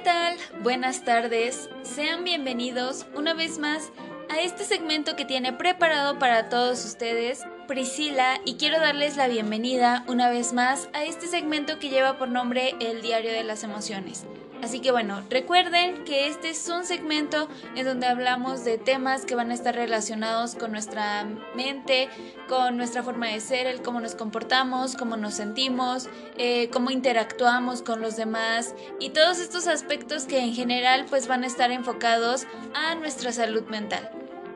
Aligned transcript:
¿qué 0.00 0.04
tal? 0.04 0.36
Buenas 0.62 1.04
tardes. 1.04 1.68
Sean 1.82 2.24
bienvenidos 2.24 3.06
una 3.14 3.34
vez 3.34 3.58
más 3.58 3.92
a 4.30 4.40
este 4.40 4.64
segmento 4.64 5.14
que 5.14 5.26
tiene 5.26 5.52
preparado 5.52 6.18
para 6.18 6.48
todos 6.48 6.84
ustedes 6.86 7.42
Priscila 7.68 8.40
y 8.46 8.54
quiero 8.54 8.80
darles 8.80 9.18
la 9.18 9.28
bienvenida 9.28 10.04
una 10.08 10.30
vez 10.30 10.54
más 10.54 10.88
a 10.94 11.04
este 11.04 11.26
segmento 11.26 11.78
que 11.78 11.90
lleva 11.90 12.16
por 12.16 12.28
nombre 12.28 12.74
El 12.80 13.02
Diario 13.02 13.30
de 13.30 13.44
las 13.44 13.62
Emociones. 13.62 14.24
Así 14.62 14.80
que 14.80 14.90
bueno, 14.90 15.22
recuerden 15.30 16.04
que 16.04 16.28
este 16.28 16.50
es 16.50 16.68
un 16.68 16.84
segmento 16.84 17.48
en 17.74 17.86
donde 17.86 18.06
hablamos 18.06 18.62
de 18.64 18.76
temas 18.76 19.24
que 19.24 19.34
van 19.34 19.50
a 19.50 19.54
estar 19.54 19.74
relacionados 19.74 20.54
con 20.54 20.70
nuestra 20.70 21.26
mente, 21.54 22.08
con 22.48 22.76
nuestra 22.76 23.02
forma 23.02 23.28
de 23.28 23.40
ser, 23.40 23.66
el 23.66 23.80
cómo 23.80 24.00
nos 24.00 24.14
comportamos, 24.14 24.96
cómo 24.96 25.16
nos 25.16 25.34
sentimos, 25.34 26.08
eh, 26.36 26.68
cómo 26.70 26.90
interactuamos 26.90 27.80
con 27.80 28.02
los 28.02 28.16
demás 28.16 28.74
y 28.98 29.10
todos 29.10 29.38
estos 29.40 29.66
aspectos 29.66 30.24
que 30.24 30.40
en 30.40 30.52
general 30.52 31.06
pues 31.08 31.26
van 31.26 31.44
a 31.44 31.46
estar 31.46 31.70
enfocados 31.70 32.46
a 32.74 32.94
nuestra 32.96 33.32
salud 33.32 33.62
mental. 33.64 34.10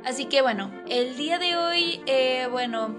Así 0.04 0.26
que 0.26 0.42
bueno, 0.42 0.70
el 0.86 1.16
día 1.16 1.38
de 1.38 1.56
hoy, 1.56 2.02
eh, 2.06 2.46
bueno, 2.50 2.94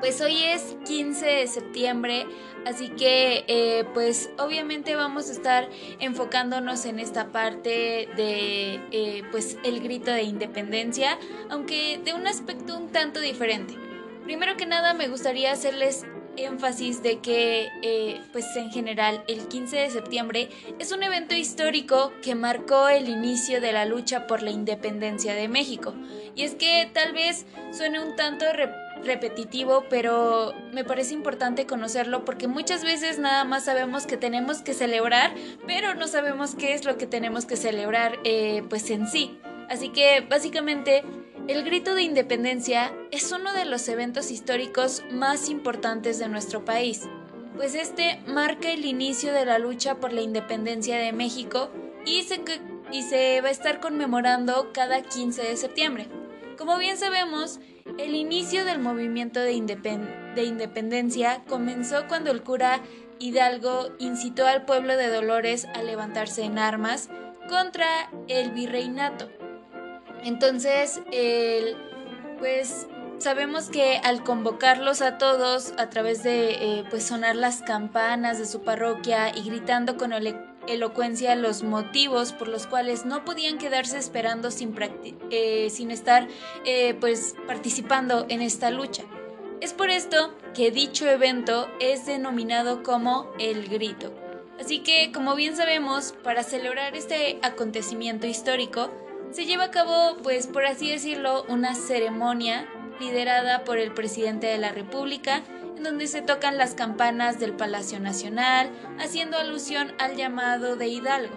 pues 0.00 0.20
hoy 0.20 0.42
es 0.42 0.76
15 0.84 1.26
de 1.26 1.46
septiembre, 1.46 2.26
así 2.64 2.90
que 2.90 3.44
eh, 3.48 3.84
pues 3.94 4.30
obviamente 4.38 4.94
vamos 4.94 5.28
a 5.28 5.32
estar 5.32 5.68
enfocándonos 6.00 6.84
en 6.84 6.98
esta 6.98 7.32
parte 7.32 8.08
de 8.16 8.80
eh, 8.90 9.22
pues 9.30 9.58
el 9.64 9.80
grito 9.80 10.10
de 10.10 10.22
independencia, 10.22 11.18
aunque 11.50 12.00
de 12.04 12.14
un 12.14 12.26
aspecto 12.26 12.76
un 12.76 12.90
tanto 12.90 13.20
diferente. 13.20 13.74
Primero 14.24 14.56
que 14.56 14.66
nada 14.66 14.92
me 14.92 15.08
gustaría 15.08 15.52
hacerles 15.52 16.04
énfasis 16.36 17.02
de 17.02 17.18
que, 17.20 17.68
eh, 17.82 18.20
pues 18.32 18.44
en 18.56 18.70
general, 18.70 19.24
el 19.28 19.48
15 19.48 19.76
de 19.76 19.90
septiembre 19.90 20.48
es 20.78 20.92
un 20.92 21.02
evento 21.02 21.34
histórico 21.34 22.12
que 22.22 22.34
marcó 22.34 22.88
el 22.88 23.08
inicio 23.08 23.60
de 23.60 23.72
la 23.72 23.84
lucha 23.84 24.26
por 24.26 24.42
la 24.42 24.50
independencia 24.50 25.34
de 25.34 25.48
México. 25.48 25.94
Y 26.34 26.42
es 26.42 26.54
que 26.54 26.88
tal 26.92 27.12
vez 27.12 27.46
suene 27.72 28.00
un 28.00 28.16
tanto 28.16 28.44
repetitivo, 29.04 29.84
pero 29.88 30.52
me 30.72 30.84
parece 30.84 31.14
importante 31.14 31.66
conocerlo 31.66 32.24
porque 32.24 32.48
muchas 32.48 32.84
veces 32.84 33.18
nada 33.18 33.44
más 33.44 33.64
sabemos 33.64 34.06
que 34.06 34.16
tenemos 34.16 34.62
que 34.62 34.74
celebrar, 34.74 35.34
pero 35.66 35.94
no 35.94 36.06
sabemos 36.08 36.54
qué 36.54 36.74
es 36.74 36.84
lo 36.84 36.98
que 36.98 37.06
tenemos 37.06 37.46
que 37.46 37.56
celebrar 37.56 38.18
eh, 38.24 38.62
pues 38.68 38.90
en 38.90 39.06
sí. 39.06 39.38
Así 39.68 39.88
que 39.90 40.20
básicamente 40.20 41.04
el 41.48 41.64
grito 41.64 41.94
de 41.94 42.02
independencia 42.02 42.92
es 43.10 43.30
uno 43.32 43.52
de 43.52 43.64
los 43.64 43.88
eventos 43.88 44.30
históricos 44.30 45.04
más 45.10 45.48
importantes 45.48 46.18
de 46.18 46.28
nuestro 46.28 46.64
país, 46.64 47.02
pues 47.56 47.74
este 47.74 48.20
marca 48.26 48.70
el 48.70 48.84
inicio 48.84 49.32
de 49.32 49.46
la 49.46 49.58
lucha 49.58 49.96
por 49.96 50.12
la 50.12 50.20
independencia 50.20 50.98
de 50.98 51.12
México 51.12 51.70
y 52.04 52.22
se, 52.22 52.40
y 52.92 53.02
se 53.02 53.40
va 53.40 53.48
a 53.48 53.52
estar 53.52 53.80
conmemorando 53.80 54.70
cada 54.72 55.02
15 55.02 55.42
de 55.42 55.56
septiembre. 55.56 56.08
Como 56.58 56.78
bien 56.78 56.96
sabemos, 56.96 57.60
el 57.98 58.14
inicio 58.14 58.64
del 58.64 58.78
movimiento 58.78 59.40
de, 59.40 59.52
independencia 59.52 61.42
comenzó 61.48 62.06
cuando 62.08 62.30
el 62.30 62.42
cura 62.42 62.80
Hidalgo 63.18 63.90
incitó 63.98 64.46
al 64.46 64.64
pueblo 64.64 64.96
de 64.96 65.08
Dolores 65.08 65.66
a 65.74 65.82
levantarse 65.82 66.42
en 66.42 66.58
armas 66.58 67.08
contra 67.48 67.86
el 68.28 68.50
virreinato. 68.50 69.30
Entonces, 70.22 71.00
pues 72.38 72.86
sabemos 73.18 73.70
que 73.70 73.98
al 74.02 74.22
convocarlos 74.22 75.00
a 75.00 75.18
todos 75.18 75.72
a 75.78 75.88
través 75.88 76.22
de 76.22 76.50
eh, 76.50 76.84
pues 76.90 77.04
sonar 77.04 77.36
las 77.36 77.62
campanas 77.62 78.38
de 78.38 78.46
su 78.46 78.62
parroquia 78.62 79.34
y 79.34 79.42
gritando 79.42 79.96
con 79.96 80.12
el 80.12 80.26
elocuencia 80.68 81.34
los 81.36 81.62
motivos 81.62 82.32
por 82.32 82.48
los 82.48 82.66
cuales 82.66 83.04
no 83.04 83.24
podían 83.24 83.58
quedarse 83.58 83.98
esperando 83.98 84.50
sin, 84.50 84.74
eh, 85.30 85.68
sin 85.70 85.90
estar 85.90 86.28
eh, 86.64 86.94
pues 87.00 87.34
participando 87.46 88.26
en 88.28 88.42
esta 88.42 88.70
lucha. 88.70 89.04
Es 89.60 89.72
por 89.72 89.90
esto 89.90 90.34
que 90.54 90.70
dicho 90.70 91.08
evento 91.08 91.68
es 91.80 92.06
denominado 92.06 92.82
como 92.82 93.30
el 93.38 93.68
grito. 93.68 94.12
Así 94.60 94.80
que, 94.80 95.12
como 95.12 95.34
bien 95.34 95.56
sabemos, 95.56 96.14
para 96.22 96.42
celebrar 96.42 96.96
este 96.96 97.38
acontecimiento 97.42 98.26
histórico, 98.26 98.90
se 99.30 99.44
lleva 99.44 99.64
a 99.64 99.70
cabo, 99.70 100.16
pues 100.22 100.46
por 100.46 100.64
así 100.64 100.90
decirlo, 100.90 101.44
una 101.48 101.74
ceremonia 101.74 102.66
liderada 103.00 103.64
por 103.64 103.78
el 103.78 103.92
presidente 103.92 104.46
de 104.46 104.58
la 104.58 104.72
República 104.72 105.42
en 105.76 105.82
donde 105.82 106.06
se 106.06 106.22
tocan 106.22 106.56
las 106.56 106.74
campanas 106.74 107.38
del 107.38 107.52
Palacio 107.52 108.00
Nacional, 108.00 108.70
haciendo 108.98 109.36
alusión 109.36 109.92
al 109.98 110.16
llamado 110.16 110.76
de 110.76 110.88
Hidalgo, 110.88 111.36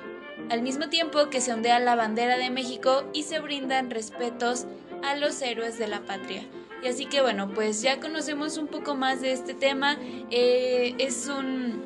al 0.50 0.62
mismo 0.62 0.90
tiempo 0.90 1.30
que 1.30 1.42
se 1.42 1.54
ondea 1.54 1.80
la 1.80 1.96
bandera 1.96 2.38
de 2.38 2.50
México 2.50 3.04
y 3.14 3.24
se 3.24 3.40
brindan 3.40 3.90
respetos 3.90 4.66
a 5.04 5.16
los 5.16 5.42
héroes 5.42 5.78
de 5.78 5.88
la 5.88 6.02
patria. 6.02 6.44
Y 6.82 6.88
así 6.88 7.06
que 7.06 7.22
bueno, 7.22 7.50
pues 7.54 7.82
ya 7.82 8.00
conocemos 8.00 8.58
un 8.58 8.68
poco 8.68 8.96
más 8.96 9.20
de 9.22 9.34
este 9.34 9.54
tema. 9.54 9.98
Eh, 10.32 10.96
es 10.98 11.28
un 11.28 11.86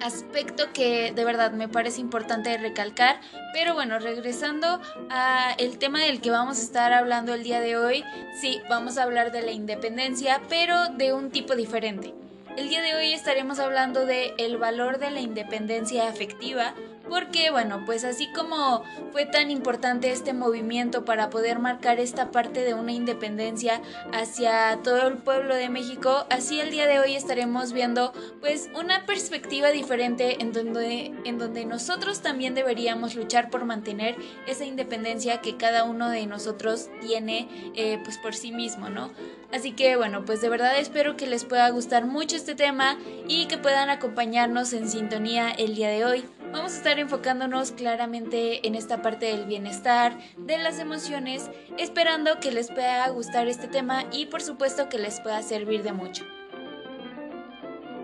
aspecto 0.00 0.72
que 0.72 1.12
de 1.12 1.24
verdad 1.24 1.52
me 1.52 1.68
parece 1.68 2.00
importante 2.00 2.56
recalcar. 2.58 3.20
Pero 3.52 3.74
bueno, 3.74 3.98
regresando 3.98 4.80
a 5.10 5.54
el 5.58 5.78
tema 5.78 6.00
del 6.00 6.20
que 6.20 6.30
vamos 6.30 6.58
a 6.58 6.62
estar 6.62 6.92
hablando 6.92 7.34
el 7.34 7.42
día 7.42 7.60
de 7.60 7.76
hoy, 7.76 8.04
sí, 8.40 8.60
vamos 8.68 8.98
a 8.98 9.02
hablar 9.04 9.32
de 9.32 9.42
la 9.42 9.52
independencia, 9.52 10.40
pero 10.48 10.88
de 10.88 11.12
un 11.12 11.30
tipo 11.30 11.54
diferente. 11.54 12.14
El 12.56 12.68
día 12.68 12.82
de 12.82 12.94
hoy 12.94 13.12
estaremos 13.12 13.58
hablando 13.58 14.06
de 14.06 14.32
el 14.38 14.58
valor 14.58 14.98
de 14.98 15.10
la 15.10 15.20
independencia 15.20 16.08
afectiva 16.08 16.74
porque 17.08 17.50
bueno, 17.50 17.84
pues 17.84 18.04
así 18.04 18.30
como 18.32 18.82
fue 19.12 19.26
tan 19.26 19.50
importante 19.50 20.10
este 20.10 20.32
movimiento 20.32 21.04
para 21.04 21.30
poder 21.30 21.58
marcar 21.58 22.00
esta 22.00 22.30
parte 22.30 22.64
de 22.64 22.74
una 22.74 22.92
independencia 22.92 23.80
hacia 24.12 24.80
todo 24.82 25.08
el 25.08 25.18
pueblo 25.18 25.54
de 25.54 25.68
México, 25.68 26.26
así 26.30 26.60
el 26.60 26.70
día 26.70 26.86
de 26.86 26.98
hoy 26.98 27.14
estaremos 27.14 27.72
viendo 27.72 28.12
pues 28.40 28.70
una 28.74 29.06
perspectiva 29.06 29.70
diferente 29.70 30.42
en 30.42 30.52
donde, 30.52 31.12
en 31.24 31.38
donde 31.38 31.64
nosotros 31.64 32.20
también 32.20 32.54
deberíamos 32.54 33.14
luchar 33.14 33.50
por 33.50 33.64
mantener 33.64 34.16
esa 34.46 34.64
independencia 34.64 35.40
que 35.40 35.56
cada 35.56 35.84
uno 35.84 36.10
de 36.10 36.26
nosotros 36.26 36.88
tiene 37.00 37.48
eh, 37.74 38.00
pues 38.04 38.18
por 38.18 38.34
sí 38.34 38.52
mismo, 38.52 38.88
¿no? 38.88 39.10
Así 39.52 39.72
que 39.72 39.96
bueno, 39.96 40.24
pues 40.24 40.40
de 40.40 40.48
verdad 40.48 40.78
espero 40.78 41.16
que 41.16 41.26
les 41.26 41.44
pueda 41.44 41.68
gustar 41.70 42.06
mucho 42.06 42.36
este 42.36 42.54
tema 42.54 42.98
y 43.28 43.46
que 43.46 43.58
puedan 43.58 43.88
acompañarnos 43.88 44.72
en 44.72 44.88
sintonía 44.88 45.50
el 45.50 45.74
día 45.74 45.88
de 45.88 46.04
hoy. 46.04 46.24
Vamos 46.54 46.74
a 46.74 46.76
estar 46.76 47.00
enfocándonos 47.00 47.72
claramente 47.72 48.64
en 48.64 48.76
esta 48.76 49.02
parte 49.02 49.26
del 49.26 49.44
bienestar, 49.44 50.16
de 50.36 50.56
las 50.56 50.78
emociones, 50.78 51.50
esperando 51.78 52.38
que 52.38 52.52
les 52.52 52.70
pueda 52.70 53.08
gustar 53.08 53.48
este 53.48 53.66
tema 53.66 54.04
y 54.12 54.26
por 54.26 54.40
supuesto 54.40 54.88
que 54.88 54.98
les 54.98 55.18
pueda 55.20 55.42
servir 55.42 55.82
de 55.82 55.92
mucho. 55.92 56.24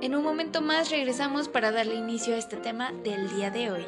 En 0.01 0.17
un 0.17 0.25
momento 0.25 0.63
más 0.63 0.91
regresamos 0.91 1.49
para 1.49 1.71
darle 1.71 1.95
inicio 1.95 2.35
a 2.35 2.39
este 2.39 2.57
tema 2.57 2.91
del 3.05 3.31
día 3.37 3.53
de 3.53 3.71
hoy. 3.71 3.87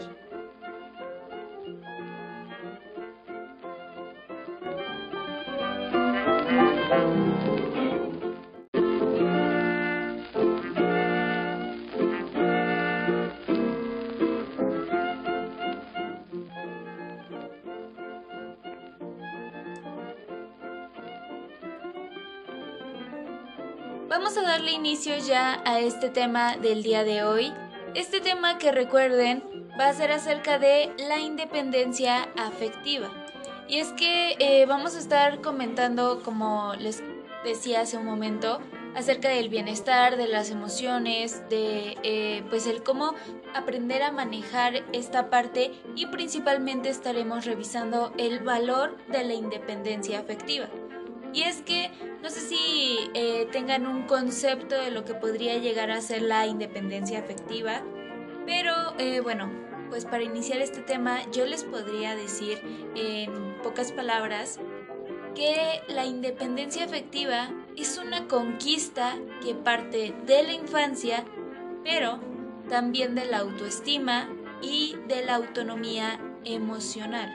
Inicio 24.72 25.16
ya 25.18 25.62
a 25.64 25.80
este 25.80 26.08
tema 26.08 26.56
del 26.56 26.82
día 26.82 27.04
de 27.04 27.22
hoy. 27.22 27.52
Este 27.94 28.20
tema 28.20 28.58
que 28.58 28.72
recuerden 28.72 29.44
va 29.78 29.88
a 29.88 29.92
ser 29.92 30.10
acerca 30.12 30.58
de 30.58 30.90
la 31.08 31.18
independencia 31.20 32.28
afectiva. 32.36 33.10
Y 33.68 33.78
es 33.78 33.92
que 33.92 34.36
eh, 34.38 34.66
vamos 34.66 34.96
a 34.96 34.98
estar 34.98 35.40
comentando, 35.40 36.22
como 36.22 36.74
les 36.78 37.02
decía 37.44 37.82
hace 37.82 37.96
un 37.96 38.06
momento, 38.06 38.60
acerca 38.94 39.28
del 39.28 39.48
bienestar, 39.48 40.16
de 40.16 40.28
las 40.28 40.50
emociones, 40.50 41.48
de 41.48 41.96
eh, 42.02 42.42
pues 42.50 42.66
el 42.66 42.82
cómo 42.82 43.14
aprender 43.54 44.02
a 44.02 44.12
manejar 44.12 44.84
esta 44.92 45.30
parte 45.30 45.72
y 45.96 46.06
principalmente 46.06 46.88
estaremos 46.88 47.44
revisando 47.44 48.12
el 48.18 48.40
valor 48.40 48.96
de 49.08 49.24
la 49.24 49.34
independencia 49.34 50.18
afectiva. 50.18 50.68
Y 51.32 51.42
es 51.42 51.62
que 51.62 51.90
no 52.22 52.30
sé 52.30 52.40
si 52.40 53.10
eh, 53.14 53.48
tengan 53.52 53.86
un 53.86 54.02
concepto 54.02 54.76
de 54.76 54.90
lo 54.90 55.04
que 55.04 55.14
podría 55.14 55.58
llegar 55.58 55.90
a 55.90 56.00
ser 56.00 56.22
la 56.22 56.46
independencia 56.46 57.18
afectiva, 57.18 57.82
pero 58.46 58.74
eh, 58.98 59.20
bueno, 59.20 59.50
pues 59.90 60.04
para 60.04 60.22
iniciar 60.22 60.60
este 60.60 60.80
tema 60.80 61.20
yo 61.32 61.44
les 61.46 61.64
podría 61.64 62.14
decir 62.14 62.60
en 62.94 63.56
pocas 63.62 63.92
palabras 63.92 64.58
que 65.34 65.82
la 65.88 66.06
independencia 66.06 66.84
afectiva 66.84 67.50
es 67.76 67.98
una 67.98 68.28
conquista 68.28 69.16
que 69.42 69.54
parte 69.54 70.14
de 70.26 70.42
la 70.42 70.52
infancia, 70.52 71.24
pero 71.82 72.20
también 72.68 73.14
de 73.14 73.24
la 73.24 73.38
autoestima, 73.38 74.28
y 74.62 74.96
de 75.08 75.24
la 75.24 75.34
autonomía 75.34 76.18
emocional. 76.44 77.34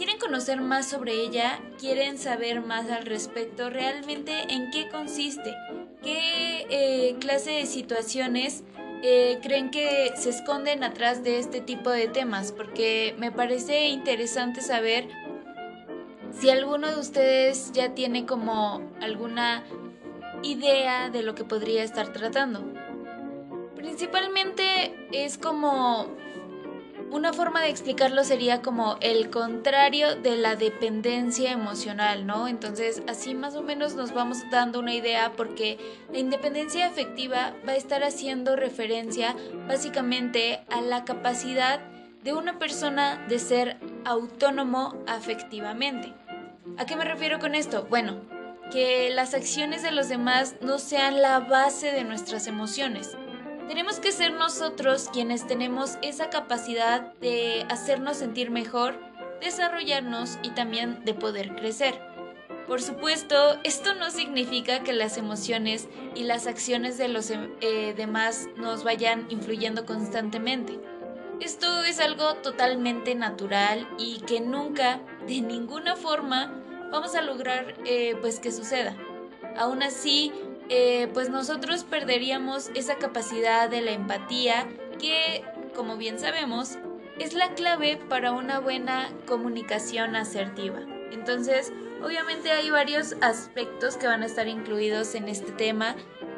¿Quieren 0.00 0.18
conocer 0.18 0.62
más 0.62 0.88
sobre 0.88 1.12
ella? 1.12 1.60
¿Quieren 1.78 2.16
saber 2.16 2.62
más 2.62 2.90
al 2.90 3.04
respecto? 3.04 3.68
¿Realmente 3.68 4.32
en 4.48 4.70
qué 4.70 4.88
consiste? 4.88 5.54
¿Qué 6.02 6.66
eh, 6.70 7.16
clase 7.20 7.50
de 7.50 7.66
situaciones 7.66 8.64
eh, 9.02 9.40
creen 9.42 9.70
que 9.70 10.10
se 10.16 10.30
esconden 10.30 10.84
atrás 10.84 11.22
de 11.22 11.38
este 11.38 11.60
tipo 11.60 11.90
de 11.90 12.08
temas? 12.08 12.50
Porque 12.50 13.14
me 13.18 13.30
parece 13.30 13.88
interesante 13.88 14.62
saber 14.62 15.06
si 16.32 16.48
alguno 16.48 16.88
de 16.88 16.98
ustedes 16.98 17.70
ya 17.72 17.92
tiene 17.92 18.24
como 18.24 18.80
alguna 19.02 19.64
idea 20.42 21.10
de 21.10 21.22
lo 21.22 21.34
que 21.34 21.44
podría 21.44 21.84
estar 21.84 22.10
tratando. 22.10 22.64
Principalmente 23.76 24.94
es 25.12 25.36
como 25.36 26.08
una 27.10 27.32
forma 27.32 27.62
de 27.62 27.68
explicarlo 27.68 28.22
sería 28.22 28.62
como 28.62 28.96
el 29.00 29.30
contrario 29.30 30.14
de 30.14 30.36
la 30.36 30.54
dependencia 30.54 31.50
emocional, 31.50 32.26
¿no? 32.26 32.46
Entonces 32.46 33.02
así 33.08 33.34
más 33.34 33.56
o 33.56 33.62
menos 33.62 33.94
nos 33.94 34.14
vamos 34.14 34.38
dando 34.50 34.78
una 34.78 34.94
idea 34.94 35.32
porque 35.32 35.78
la 36.12 36.18
independencia 36.18 36.86
afectiva 36.86 37.54
va 37.66 37.72
a 37.72 37.76
estar 37.76 38.04
haciendo 38.04 38.54
referencia 38.54 39.34
básicamente 39.66 40.60
a 40.70 40.80
la 40.80 41.04
capacidad 41.04 41.80
de 42.22 42.32
una 42.32 42.58
persona 42.58 43.24
de 43.28 43.38
ser 43.38 43.76
autónomo 44.04 44.94
afectivamente. 45.06 46.14
¿A 46.78 46.86
qué 46.86 46.94
me 46.94 47.04
refiero 47.04 47.38
con 47.40 47.54
esto? 47.54 47.86
Bueno, 47.90 48.20
que 48.70 49.10
las 49.10 49.34
acciones 49.34 49.82
de 49.82 49.90
los 49.90 50.08
demás 50.08 50.54
no 50.60 50.78
sean 50.78 51.20
la 51.20 51.40
base 51.40 51.90
de 51.92 52.04
nuestras 52.04 52.46
emociones. 52.46 53.16
Tenemos 53.70 54.00
que 54.00 54.10
ser 54.10 54.32
nosotros 54.32 55.08
quienes 55.12 55.46
tenemos 55.46 55.96
esa 56.02 56.28
capacidad 56.28 57.14
de 57.20 57.64
hacernos 57.70 58.16
sentir 58.16 58.50
mejor, 58.50 58.98
desarrollarnos 59.40 60.40
y 60.42 60.50
también 60.50 61.04
de 61.04 61.14
poder 61.14 61.54
crecer. 61.54 61.94
Por 62.66 62.82
supuesto, 62.82 63.60
esto 63.62 63.94
no 63.94 64.10
significa 64.10 64.80
que 64.80 64.92
las 64.92 65.16
emociones 65.18 65.88
y 66.16 66.24
las 66.24 66.48
acciones 66.48 66.98
de 66.98 67.06
los 67.06 67.30
eh, 67.30 67.94
demás 67.96 68.48
nos 68.56 68.82
vayan 68.82 69.26
influyendo 69.30 69.86
constantemente. 69.86 70.80
Esto 71.38 71.84
es 71.84 72.00
algo 72.00 72.34
totalmente 72.42 73.14
natural 73.14 73.88
y 73.98 74.18
que 74.22 74.40
nunca, 74.40 75.00
de 75.28 75.42
ninguna 75.42 75.94
forma, 75.94 76.60
vamos 76.90 77.14
a 77.14 77.22
lograr 77.22 77.76
eh, 77.86 78.16
pues 78.20 78.40
que 78.40 78.50
suceda. 78.50 78.96
Aún 79.56 79.84
así, 79.84 80.32
eh, 80.70 81.08
pues 81.12 81.28
nosotros 81.28 81.84
perderíamos 81.84 82.70
esa 82.74 82.96
capacidad 82.96 83.68
de 83.68 83.82
la 83.82 83.90
empatía 83.90 84.66
que, 84.98 85.44
como 85.74 85.98
bien 85.98 86.18
sabemos, 86.18 86.78
es 87.18 87.34
la 87.34 87.54
clave 87.54 87.98
para 88.08 88.32
una 88.32 88.60
buena 88.60 89.10
comunicación 89.26 90.16
asertiva. 90.16 90.80
Entonces, 91.12 91.72
obviamente 92.02 92.50
hay 92.52 92.70
varios 92.70 93.16
aspectos 93.20 93.98
que 93.98 94.06
van 94.06 94.22
a 94.22 94.26
estar 94.26 94.48
incluidos 94.48 95.14
en 95.14 95.28
este 95.28 95.52
tema 95.52 95.96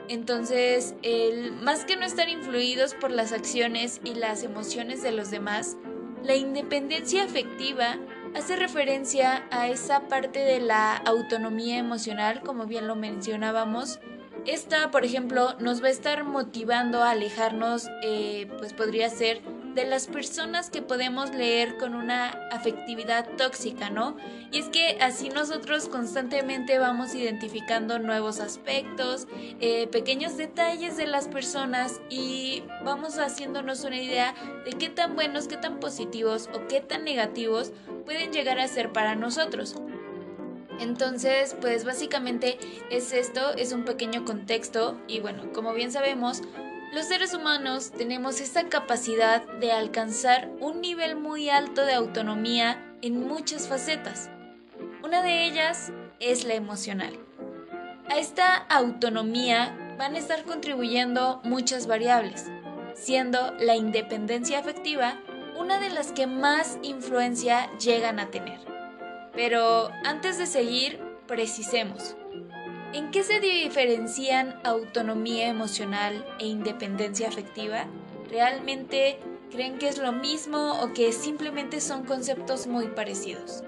entonces, 0.08 0.94
el, 1.02 1.52
más 1.52 1.84
que 1.84 1.96
no 1.96 2.04
estar 2.04 2.28
influidos 2.28 2.94
por 2.94 3.10
las 3.10 3.32
acciones 3.32 4.00
y 4.04 4.14
las 4.14 4.42
emociones 4.42 5.02
de 5.02 5.12
los 5.12 5.30
demás, 5.30 5.76
la 6.22 6.34
independencia 6.34 7.24
afectiva 7.24 7.96
hace 8.34 8.56
referencia 8.56 9.46
a 9.50 9.68
esa 9.68 10.08
parte 10.08 10.40
de 10.40 10.60
la 10.60 10.96
autonomía 10.96 11.78
emocional, 11.78 12.42
como 12.42 12.66
bien 12.66 12.88
lo 12.88 12.96
mencionábamos. 12.96 14.00
Esta, 14.46 14.90
por 14.90 15.04
ejemplo, 15.04 15.54
nos 15.60 15.82
va 15.82 15.86
a 15.86 15.90
estar 15.90 16.24
motivando 16.24 17.02
a 17.02 17.10
alejarnos, 17.10 17.88
eh, 18.02 18.48
pues 18.58 18.72
podría 18.72 19.08
ser 19.08 19.40
de 19.74 19.84
las 19.84 20.06
personas 20.06 20.68
que 20.68 20.82
podemos 20.82 21.30
leer 21.30 21.78
con 21.78 21.94
una 21.94 22.28
afectividad 22.50 23.26
tóxica, 23.38 23.88
¿no? 23.88 24.16
Y 24.50 24.58
es 24.58 24.68
que 24.68 24.98
así 25.00 25.28
nosotros 25.28 25.88
constantemente 25.88 26.78
vamos 26.78 27.14
identificando 27.14 27.98
nuevos 27.98 28.40
aspectos, 28.40 29.28
eh, 29.60 29.86
pequeños 29.86 30.36
detalles 30.36 30.96
de 30.96 31.06
las 31.06 31.28
personas 31.28 32.00
y 32.10 32.64
vamos 32.84 33.18
haciéndonos 33.18 33.84
una 33.84 34.00
idea 34.00 34.34
de 34.64 34.72
qué 34.72 34.90
tan 34.90 35.14
buenos, 35.14 35.48
qué 35.48 35.56
tan 35.56 35.80
positivos 35.80 36.50
o 36.52 36.66
qué 36.66 36.80
tan 36.80 37.04
negativos 37.04 37.72
pueden 38.04 38.32
llegar 38.32 38.58
a 38.58 38.68
ser 38.68 38.92
para 38.92 39.14
nosotros. 39.14 39.76
Entonces, 40.80 41.56
pues 41.60 41.84
básicamente 41.84 42.58
es 42.90 43.12
esto, 43.12 43.54
es 43.56 43.72
un 43.72 43.84
pequeño 43.84 44.24
contexto 44.24 45.00
y 45.06 45.20
bueno, 45.20 45.52
como 45.52 45.72
bien 45.74 45.92
sabemos, 45.92 46.42
los 46.92 47.06
seres 47.06 47.32
humanos 47.32 47.90
tenemos 47.90 48.40
esta 48.40 48.68
capacidad 48.68 49.42
de 49.60 49.72
alcanzar 49.72 50.50
un 50.60 50.80
nivel 50.80 51.16
muy 51.16 51.48
alto 51.48 51.86
de 51.86 51.94
autonomía 51.94 52.94
en 53.00 53.26
muchas 53.26 53.66
facetas. 53.68 54.30
Una 55.02 55.22
de 55.22 55.46
ellas 55.46 55.92
es 56.20 56.44
la 56.44 56.54
emocional. 56.54 57.18
A 58.10 58.18
esta 58.18 58.54
autonomía 58.54 59.94
van 59.98 60.16
a 60.16 60.18
estar 60.18 60.44
contribuyendo 60.44 61.40
muchas 61.44 61.86
variables, 61.86 62.46
siendo 62.94 63.52
la 63.58 63.74
independencia 63.74 64.58
afectiva 64.58 65.18
una 65.58 65.78
de 65.80 65.90
las 65.90 66.12
que 66.12 66.26
más 66.26 66.78
influencia 66.82 67.70
llegan 67.78 68.18
a 68.18 68.30
tener. 68.30 68.71
Pero 69.34 69.90
antes 70.04 70.38
de 70.38 70.46
seguir, 70.46 71.00
precisemos. 71.26 72.16
¿En 72.92 73.10
qué 73.10 73.22
se 73.22 73.40
diferencian 73.40 74.60
autonomía 74.64 75.48
emocional 75.48 76.26
e 76.38 76.46
independencia 76.46 77.28
afectiva? 77.28 77.86
¿Realmente 78.28 79.18
creen 79.50 79.78
que 79.78 79.88
es 79.88 79.98
lo 79.98 80.12
mismo 80.12 80.80
o 80.82 80.92
que 80.92 81.12
simplemente 81.12 81.80
son 81.80 82.04
conceptos 82.04 82.66
muy 82.66 82.88
parecidos? 82.88 83.64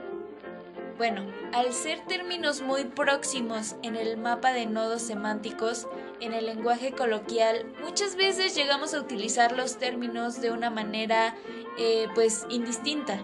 Bueno, 0.97 1.27
al 1.53 1.73
ser 1.73 2.05
términos 2.07 2.63
muy 2.63 2.85
próximos 2.85 3.75
en 3.83 3.97
el 3.97 4.17
mapa 4.17 4.53
de 4.53 4.67
nodos 4.67 5.03
semánticos, 5.03 5.89
en 6.21 6.33
el 6.35 6.47
lenguaje 6.47 6.93
coloquial, 6.93 7.67
muchas 7.83 8.15
veces 8.15 8.55
llegamos 8.55 8.95
a 8.95 9.01
utilizar 9.01 9.57
los 9.57 9.77
términos 9.77 10.41
de 10.41 10.53
una 10.53 10.71
manera 10.71 11.35
eh, 11.79 12.07
pues 12.15 12.47
indistinta. 12.49 13.19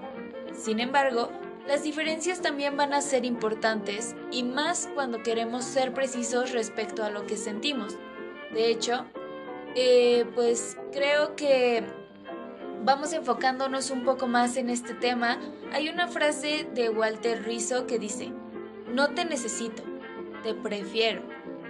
Sin 0.52 0.80
embargo, 0.80 1.30
las 1.66 1.82
diferencias 1.82 2.40
también 2.40 2.76
van 2.76 2.92
a 2.92 3.00
ser 3.00 3.24
importantes 3.24 4.16
y 4.30 4.42
más 4.42 4.88
cuando 4.94 5.22
queremos 5.22 5.64
ser 5.64 5.92
precisos 5.92 6.52
respecto 6.52 7.04
a 7.04 7.10
lo 7.10 7.26
que 7.26 7.36
sentimos. 7.36 7.96
De 8.52 8.70
hecho, 8.70 9.06
eh, 9.76 10.24
pues 10.34 10.76
creo 10.92 11.36
que 11.36 11.84
vamos 12.84 13.12
enfocándonos 13.12 13.90
un 13.90 14.04
poco 14.04 14.26
más 14.26 14.56
en 14.56 14.70
este 14.70 14.94
tema. 14.94 15.38
Hay 15.72 15.88
una 15.88 16.08
frase 16.08 16.66
de 16.74 16.88
Walter 16.90 17.44
Rizzo 17.44 17.86
que 17.86 17.98
dice, 17.98 18.32
no 18.92 19.10
te 19.10 19.24
necesito, 19.24 19.82
te 20.42 20.54
prefiero. 20.54 21.22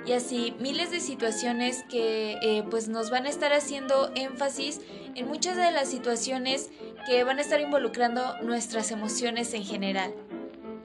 Y 0.07 0.13
así 0.13 0.55
miles 0.59 0.91
de 0.91 1.01
situaciones 1.01 1.85
que 1.91 2.39
eh, 2.41 2.65
pues 2.71 2.89
nos 2.89 3.11
van 3.11 3.27
a 3.27 3.29
estar 3.29 3.53
haciendo 3.53 4.11
énfasis 4.15 4.81
en 5.15 5.29
muchas 5.29 5.57
de 5.57 5.71
las 5.73 5.89
situaciones 5.89 6.71
que 7.07 7.25
van 7.25 7.39
a 7.39 7.43
estar 7.43 7.61
involucrando 7.61 8.37
nuestras 8.43 8.91
emociones 8.91 9.55
en 9.55 9.65
general. 9.65 10.15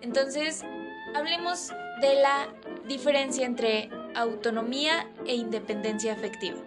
Entonces, 0.01 0.63
hablemos 1.13 1.69
de 2.01 2.15
la 2.15 2.48
diferencia 2.88 3.45
entre 3.45 3.89
autonomía 4.15 5.10
e 5.25 5.36
independencia 5.36 6.13
afectiva. 6.13 6.57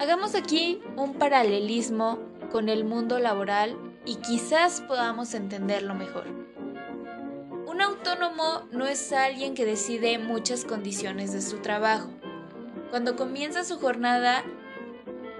Hagamos 0.00 0.34
aquí 0.34 0.80
un 0.96 1.14
paralelismo 1.14 2.18
con 2.50 2.68
el 2.68 2.84
mundo 2.84 3.18
laboral 3.18 3.76
y 4.04 4.16
quizás 4.16 4.80
podamos 4.82 5.34
entenderlo 5.34 5.94
mejor. 5.94 6.26
Un 7.66 7.80
autónomo 7.82 8.66
no 8.72 8.86
es 8.86 9.12
alguien 9.12 9.54
que 9.54 9.64
decide 9.64 10.18
muchas 10.18 10.64
condiciones 10.64 11.32
de 11.32 11.42
su 11.42 11.58
trabajo. 11.58 12.08
Cuando 12.90 13.16
comienza 13.16 13.64
su 13.64 13.78
jornada, 13.78 14.42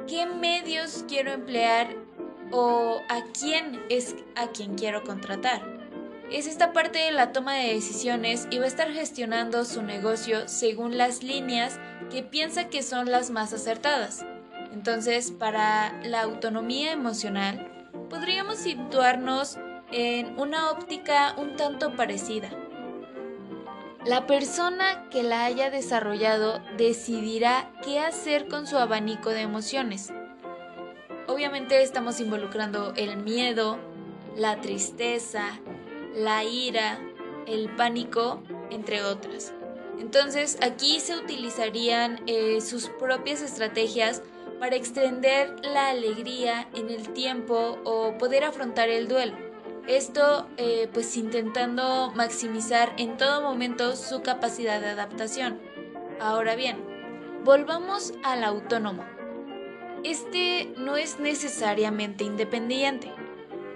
¿qué 0.07 0.27
medios 0.27 1.05
quiero 1.09 1.33
emplear 1.33 1.97
o 2.51 3.01
a 3.09 3.23
quién 3.39 3.83
es 3.89 4.17
a 4.37 4.49
quien 4.49 4.77
quiero 4.77 5.05
contratar. 5.05 5.63
Es 6.31 6.47
esta 6.47 6.73
parte 6.73 7.01
de 7.01 7.11
la 7.11 7.33
toma 7.33 7.55
de 7.55 7.75
decisiones 7.75 8.47
y 8.51 8.59
va 8.59 8.65
a 8.65 8.69
estar 8.69 8.93
gestionando 8.93 9.65
su 9.65 9.83
negocio 9.83 10.47
según 10.47 10.97
las 10.97 11.25
líneas 11.25 11.81
que 12.11 12.23
piensa 12.23 12.69
que 12.69 12.83
son 12.83 13.11
las 13.11 13.31
más 13.31 13.53
acertadas. 13.53 14.25
Entonces, 14.73 15.33
para 15.33 16.01
la 16.05 16.23
autonomía 16.23 16.93
emocional, 16.93 17.69
podríamos 18.09 18.59
situarnos 18.59 19.59
en 19.91 20.39
una 20.39 20.71
óptica 20.71 21.35
un 21.37 21.57
tanto 21.57 21.97
parecida. 21.97 22.49
La 24.07 24.27
persona 24.29 25.09
que 25.11 25.25
la 25.25 25.45
haya 25.45 25.71
desarrollado 25.71 26.61
decidirá 26.77 27.73
qué 27.85 27.99
hacer 27.99 28.47
con 28.47 28.69
su 28.69 28.79
abanico 28.79 29.31
de 29.31 29.41
emociones 29.41 30.13
Obviamente 31.31 31.81
estamos 31.81 32.19
involucrando 32.19 32.93
el 32.97 33.17
miedo, 33.17 33.79
la 34.37 34.61
tristeza, 34.61 35.61
la 36.13 36.43
ira, 36.43 36.99
el 37.47 37.71
pánico, 37.77 38.43
entre 38.71 39.05
otras. 39.05 39.53
Entonces 40.01 40.59
aquí 40.61 40.99
se 40.99 41.17
utilizarían 41.17 42.21
eh, 42.27 42.61
sus 42.61 42.89
propias 42.89 43.43
estrategias 43.43 44.23
para 44.59 44.75
extender 44.75 45.55
la 45.63 45.91
alegría 45.91 46.69
en 46.75 46.91
el 46.91 47.11
tiempo 47.11 47.79
o 47.85 48.19
poder 48.19 48.43
afrontar 48.43 48.89
el 48.89 49.07
duelo. 49.07 49.37
Esto 49.87 50.49
eh, 50.57 50.89
pues 50.93 51.17
intentando 51.17 52.11
maximizar 52.17 52.93
en 52.99 53.17
todo 53.17 53.41
momento 53.41 53.95
su 53.95 54.21
capacidad 54.23 54.81
de 54.81 54.89
adaptación. 54.89 55.61
Ahora 56.19 56.57
bien, 56.57 56.77
volvamos 57.45 58.15
al 58.25 58.43
autónomo. 58.43 59.20
Este 60.05 60.73
no 60.77 60.97
es 60.97 61.21
necesariamente 61.21 62.25
independiente. 62.25 63.13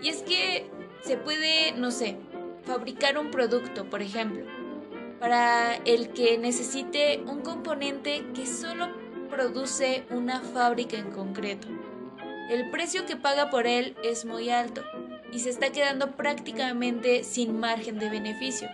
Y 0.01 0.09
es 0.09 0.23
que 0.23 0.71
se 1.03 1.17
puede, 1.17 1.73
no 1.73 1.91
sé, 1.91 2.17
fabricar 2.65 3.19
un 3.19 3.31
producto, 3.31 3.89
por 3.91 4.03
ejemplo, 4.03 4.45
para 5.21 5.77
el 5.85 6.11
que 6.11 6.39
necesite 6.39 7.23
un 7.27 7.41
componente 7.43 8.25
que 8.35 8.47
solo 8.47 8.89
produce 9.31 10.05
una 10.11 10.41
fábrica 10.41 10.97
en 10.97 11.11
concreto. 11.11 11.69
El 12.51 12.71
precio 12.71 13.07
que 13.07 13.17
paga 13.17 13.51
por 13.51 13.67
él 13.67 13.97
es 14.03 14.25
muy 14.25 14.51
alto 14.51 14.83
y 15.33 15.41
se 15.41 15.51
está 15.51 15.73
quedando 15.73 16.13
prácticamente 16.13 17.25
sin 17.25 17.59
margen 17.59 17.99
de 17.99 18.11
beneficio. 18.11 18.69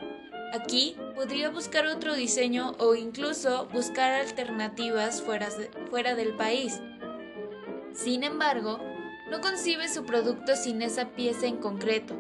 Aquí 0.53 0.97
podría 1.15 1.51
buscar 1.51 1.87
otro 1.87 2.15
diseño 2.15 2.75
o 2.79 2.95
incluso 2.95 3.67
buscar 3.73 4.13
alternativas 4.13 5.23
fuera, 5.23 5.49
fuera 5.89 6.15
del 6.15 6.35
país. 6.35 6.81
Sin 7.93 8.25
embargo, 8.25 8.79
no 9.31 9.41
concibe 9.41 9.89
su 9.89 10.05
producto 10.05 10.57
sin 10.57 10.83
esa 10.83 11.11
pieza 11.11 11.47
en 11.47 11.57
concreto, 11.57 12.15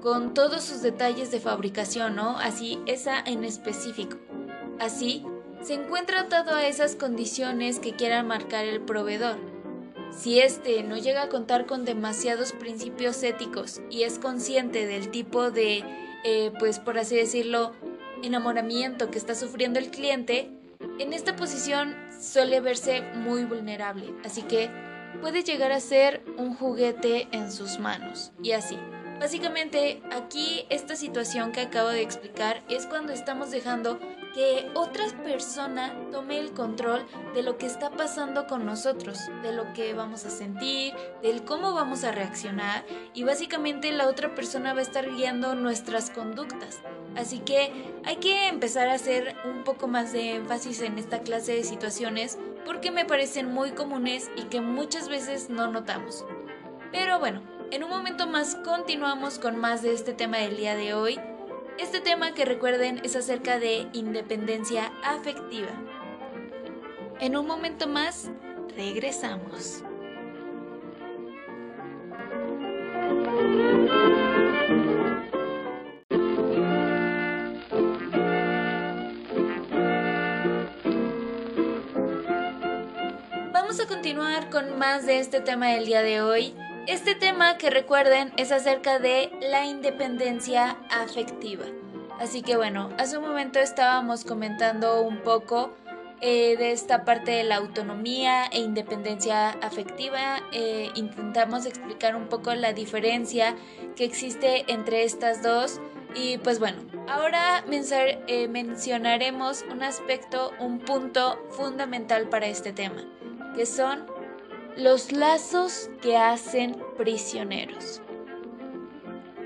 con 0.00 0.34
todos 0.34 0.64
sus 0.64 0.82
detalles 0.82 1.30
de 1.30 1.40
fabricación, 1.40 2.16
¿no? 2.16 2.38
Así, 2.38 2.78
esa 2.86 3.20
en 3.20 3.44
específico. 3.44 4.16
Así, 4.78 5.24
se 5.62 5.74
encuentra 5.74 6.20
atado 6.20 6.54
a 6.54 6.66
esas 6.66 6.94
condiciones 6.94 7.78
que 7.78 7.92
quiera 7.92 8.22
marcar 8.22 8.64
el 8.64 8.80
proveedor. 8.80 9.36
Si 10.16 10.40
éste 10.40 10.82
no 10.82 10.96
llega 10.96 11.22
a 11.22 11.28
contar 11.28 11.66
con 11.66 11.84
demasiados 11.84 12.52
principios 12.52 13.22
éticos 13.22 13.82
y 13.90 14.04
es 14.04 14.18
consciente 14.18 14.86
del 14.86 15.10
tipo 15.10 15.50
de, 15.50 15.84
eh, 16.24 16.52
pues 16.58 16.78
por 16.78 16.98
así 16.98 17.16
decirlo, 17.16 17.72
enamoramiento 18.22 19.10
que 19.10 19.18
está 19.18 19.34
sufriendo 19.34 19.78
el 19.78 19.90
cliente, 19.90 20.50
en 20.98 21.12
esta 21.12 21.36
posición 21.36 21.96
suele 22.20 22.60
verse 22.60 23.02
muy 23.14 23.44
vulnerable, 23.44 24.12
así 24.24 24.42
que 24.42 24.70
puede 25.20 25.42
llegar 25.42 25.72
a 25.72 25.80
ser 25.80 26.22
un 26.36 26.54
juguete 26.54 27.28
en 27.32 27.50
sus 27.50 27.78
manos 27.78 28.32
y 28.42 28.52
así. 28.52 28.78
Básicamente 29.20 30.00
aquí 30.12 30.64
esta 30.70 30.94
situación 30.94 31.50
que 31.50 31.60
acabo 31.60 31.88
de 31.88 32.02
explicar 32.02 32.62
es 32.68 32.86
cuando 32.86 33.12
estamos 33.12 33.50
dejando 33.50 33.98
que 34.32 34.70
otra 34.74 35.04
persona 35.24 35.92
tome 36.12 36.38
el 36.38 36.52
control 36.52 37.04
de 37.34 37.42
lo 37.42 37.58
que 37.58 37.66
está 37.66 37.90
pasando 37.90 38.46
con 38.46 38.64
nosotros, 38.64 39.18
de 39.42 39.52
lo 39.52 39.72
que 39.72 39.92
vamos 39.92 40.24
a 40.24 40.30
sentir, 40.30 40.94
del 41.20 41.44
cómo 41.44 41.74
vamos 41.74 42.04
a 42.04 42.12
reaccionar 42.12 42.84
y 43.12 43.24
básicamente 43.24 43.90
la 43.90 44.06
otra 44.06 44.36
persona 44.36 44.72
va 44.72 44.80
a 44.80 44.82
estar 44.82 45.10
guiando 45.10 45.56
nuestras 45.56 46.10
conductas. 46.10 46.78
Así 47.16 47.40
que 47.40 47.72
hay 48.04 48.16
que 48.16 48.46
empezar 48.46 48.88
a 48.88 48.94
hacer 48.94 49.34
un 49.44 49.64
poco 49.64 49.88
más 49.88 50.12
de 50.12 50.36
énfasis 50.36 50.80
en 50.82 50.96
esta 50.96 51.22
clase 51.22 51.54
de 51.54 51.64
situaciones 51.64 52.38
porque 52.64 52.92
me 52.92 53.04
parecen 53.04 53.52
muy 53.52 53.72
comunes 53.72 54.30
y 54.36 54.44
que 54.44 54.60
muchas 54.60 55.08
veces 55.08 55.50
no 55.50 55.66
notamos. 55.66 56.24
Pero 56.92 57.18
bueno, 57.18 57.57
en 57.70 57.84
un 57.84 57.90
momento 57.90 58.26
más 58.26 58.56
continuamos 58.64 59.38
con 59.38 59.56
más 59.56 59.82
de 59.82 59.92
este 59.92 60.12
tema 60.12 60.38
del 60.38 60.56
día 60.56 60.74
de 60.74 60.94
hoy. 60.94 61.20
Este 61.78 62.00
tema 62.00 62.32
que 62.32 62.44
recuerden 62.44 63.00
es 63.04 63.14
acerca 63.14 63.58
de 63.58 63.86
independencia 63.92 64.92
afectiva. 65.04 65.68
En 67.20 67.36
un 67.36 67.46
momento 67.46 67.86
más, 67.86 68.30
regresamos. 68.76 69.82
Vamos 83.52 83.80
a 83.80 83.86
continuar 83.86 84.48
con 84.50 84.78
más 84.78 85.06
de 85.06 85.18
este 85.18 85.40
tema 85.40 85.68
del 85.68 85.84
día 85.84 86.02
de 86.02 86.22
hoy 86.22 86.54
este 86.88 87.14
tema 87.14 87.58
que 87.58 87.68
recuerden 87.68 88.32
es 88.38 88.50
acerca 88.50 88.98
de 88.98 89.30
la 89.42 89.66
independencia 89.66 90.78
afectiva. 90.90 91.66
Así 92.18 92.40
que 92.40 92.56
bueno, 92.56 92.88
hace 92.96 93.18
un 93.18 93.24
momento 93.28 93.58
estábamos 93.58 94.24
comentando 94.24 95.02
un 95.02 95.18
poco 95.18 95.70
eh, 96.22 96.56
de 96.56 96.72
esta 96.72 97.04
parte 97.04 97.32
de 97.32 97.44
la 97.44 97.56
autonomía 97.56 98.46
e 98.46 98.60
independencia 98.60 99.50
afectiva. 99.50 100.40
Eh, 100.50 100.88
intentamos 100.94 101.66
explicar 101.66 102.16
un 102.16 102.26
poco 102.26 102.54
la 102.54 102.72
diferencia 102.72 103.54
que 103.94 104.04
existe 104.04 104.64
entre 104.72 105.04
estas 105.04 105.42
dos. 105.42 105.82
Y 106.14 106.38
pues 106.38 106.58
bueno, 106.58 106.78
ahora 107.06 107.64
eh, 107.68 108.48
mencionaremos 108.48 109.62
un 109.70 109.82
aspecto, 109.82 110.52
un 110.58 110.78
punto 110.78 111.38
fundamental 111.50 112.30
para 112.30 112.46
este 112.46 112.72
tema, 112.72 113.04
que 113.54 113.66
son 113.66 114.17
los 114.78 115.10
lazos 115.10 115.90
que 116.00 116.16
hacen 116.16 116.80
prisioneros. 116.96 118.00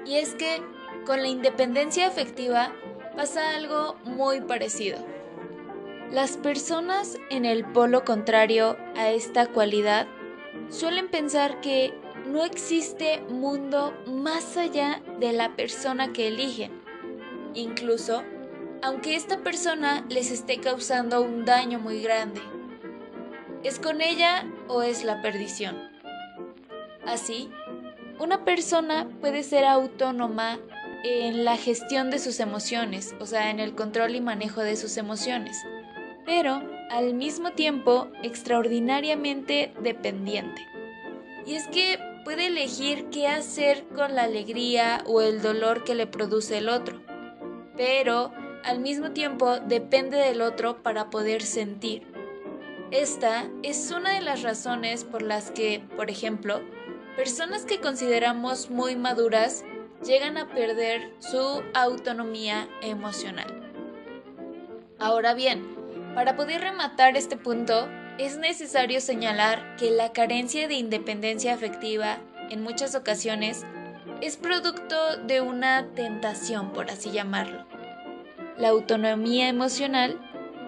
Y 0.05 0.17
es 0.17 0.35
que 0.35 0.61
con 1.07 1.23
la 1.23 1.29
independencia 1.29 2.07
afectiva 2.07 2.71
pasa 3.17 3.57
algo 3.57 3.97
muy 4.05 4.43
parecido. 4.43 4.99
Las 6.11 6.37
personas 6.37 7.17
en 7.31 7.47
el 7.47 7.65
polo 7.65 8.05
contrario 8.05 8.77
a 8.95 9.09
esta 9.09 9.47
cualidad 9.47 10.07
suelen 10.69 11.09
pensar 11.09 11.62
que 11.62 11.95
no 12.27 12.45
existe 12.45 13.23
mundo 13.31 13.95
más 14.07 14.59
allá 14.59 15.01
de 15.19 15.33
la 15.33 15.57
persona 15.57 16.12
que 16.12 16.29
eligen, 16.29 16.73
incluso 17.55 18.23
aunque 18.83 19.17
esta 19.17 19.39
persona 19.39 20.05
les 20.11 20.31
esté 20.31 20.59
causando 20.59 21.23
un 21.23 21.47
daño 21.47 21.79
muy 21.79 22.03
grande. 22.03 22.43
¿Es 23.62 23.79
con 23.79 24.01
ella 24.01 24.45
o 24.73 24.83
es 24.83 25.05
la 25.05 25.21
perdición? 25.23 25.76
Así, 27.07 27.50
una 28.19 28.45
persona 28.45 29.09
puede 29.21 29.43
ser 29.43 29.64
autónoma 29.64 30.59
en 31.05 31.45
la 31.45 31.57
gestión 31.57 32.11
de 32.11 32.19
sus 32.19 32.41
emociones, 32.41 33.14
o 33.21 33.26
sea, 33.26 33.50
en 33.50 33.61
el 33.61 33.75
control 33.75 34.14
y 34.14 34.21
manejo 34.21 34.61
de 34.61 34.76
sus 34.76 34.97
emociones, 34.97 35.57
pero 36.25 36.62
al 36.91 37.14
mismo 37.14 37.52
tiempo 37.52 38.09
extraordinariamente 38.23 39.75
dependiente. 39.81 40.62
Y 41.45 41.55
es 41.55 41.67
que 41.67 41.99
puede 42.25 42.47
elegir 42.47 43.07
qué 43.11 43.26
hacer 43.26 43.85
con 43.97 44.14
la 44.14 44.25
alegría 44.25 45.02
o 45.07 45.21
el 45.21 45.43
dolor 45.43 45.83
que 45.83 45.97
le 45.97 46.07
produce 46.07 46.59
el 46.59 46.69
otro, 46.69 47.00
pero 47.76 48.33
al 48.64 48.79
mismo 48.79 49.11
tiempo 49.11 49.59
depende 49.59 50.19
del 50.19 50.41
otro 50.41 50.83
para 50.83 51.11
poder 51.11 51.43
sentir. 51.43 52.12
Esta 52.93 53.49
es 53.63 53.91
una 53.91 54.13
de 54.13 54.21
las 54.21 54.43
razones 54.43 55.05
por 55.05 55.23
las 55.23 55.51
que, 55.51 55.83
por 55.97 56.11
ejemplo, 56.11 56.61
personas 57.17 57.65
que 57.65 57.81
consideramos 57.81 58.69
muy 58.69 58.97
maduras 58.97 59.65
llegan 60.05 60.37
a 60.37 60.51
perder 60.51 61.11
su 61.19 61.63
autonomía 61.73 62.69
emocional. 62.83 63.47
Ahora 64.99 65.33
bien, 65.33 65.65
para 66.15 66.37
poder 66.37 66.61
rematar 66.61 67.17
este 67.17 67.39
punto, 67.39 67.89
es 68.19 68.37
necesario 68.37 69.01
señalar 69.01 69.77
que 69.77 69.91
la 69.91 70.13
carencia 70.13 70.69
de 70.69 70.75
independencia 70.75 71.55
afectiva 71.55 72.19
en 72.51 72.63
muchas 72.63 72.95
ocasiones 72.95 73.65
es 74.21 74.37
producto 74.37 75.17
de 75.17 75.41
una 75.41 75.87
tentación, 75.95 76.75
por 76.75 76.91
así 76.91 77.11
llamarlo. 77.11 77.65
La 78.59 78.69
autonomía 78.69 79.49
emocional 79.49 80.21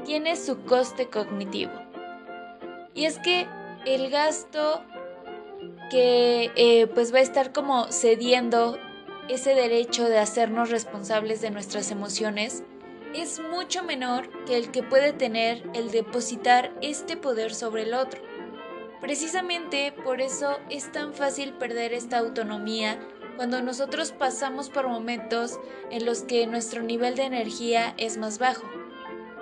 tiene 0.06 0.36
su 0.36 0.64
coste 0.64 1.10
cognitivo 1.10 1.83
y 2.94 3.04
es 3.06 3.18
que 3.18 3.46
el 3.86 4.10
gasto 4.10 4.82
que 5.90 6.50
eh, 6.56 6.86
pues 6.88 7.12
va 7.12 7.18
a 7.18 7.22
estar 7.22 7.52
como 7.52 7.90
cediendo 7.92 8.78
ese 9.28 9.54
derecho 9.54 10.08
de 10.08 10.18
hacernos 10.18 10.70
responsables 10.70 11.40
de 11.40 11.50
nuestras 11.50 11.90
emociones 11.90 12.62
es 13.14 13.40
mucho 13.40 13.84
menor 13.84 14.28
que 14.44 14.56
el 14.56 14.70
que 14.70 14.82
puede 14.82 15.12
tener 15.12 15.62
el 15.74 15.90
depositar 15.90 16.72
este 16.82 17.16
poder 17.16 17.54
sobre 17.54 17.82
el 17.82 17.94
otro. 17.94 18.20
Precisamente 19.00 19.92
por 19.92 20.20
eso 20.20 20.58
es 20.68 20.90
tan 20.90 21.14
fácil 21.14 21.52
perder 21.52 21.92
esta 21.92 22.18
autonomía 22.18 22.98
cuando 23.36 23.62
nosotros 23.62 24.12
pasamos 24.12 24.70
por 24.70 24.88
momentos 24.88 25.58
en 25.90 26.04
los 26.06 26.22
que 26.22 26.46
nuestro 26.46 26.82
nivel 26.82 27.14
de 27.14 27.24
energía 27.24 27.94
es 27.98 28.16
más 28.16 28.38
bajo. 28.38 28.64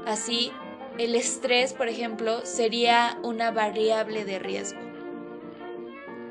Así, 0.06 0.52
el 0.98 1.14
estrés, 1.14 1.72
por 1.72 1.88
ejemplo, 1.88 2.44
sería 2.44 3.18
una 3.22 3.50
variable 3.50 4.24
de 4.24 4.38
riesgo. 4.38 4.80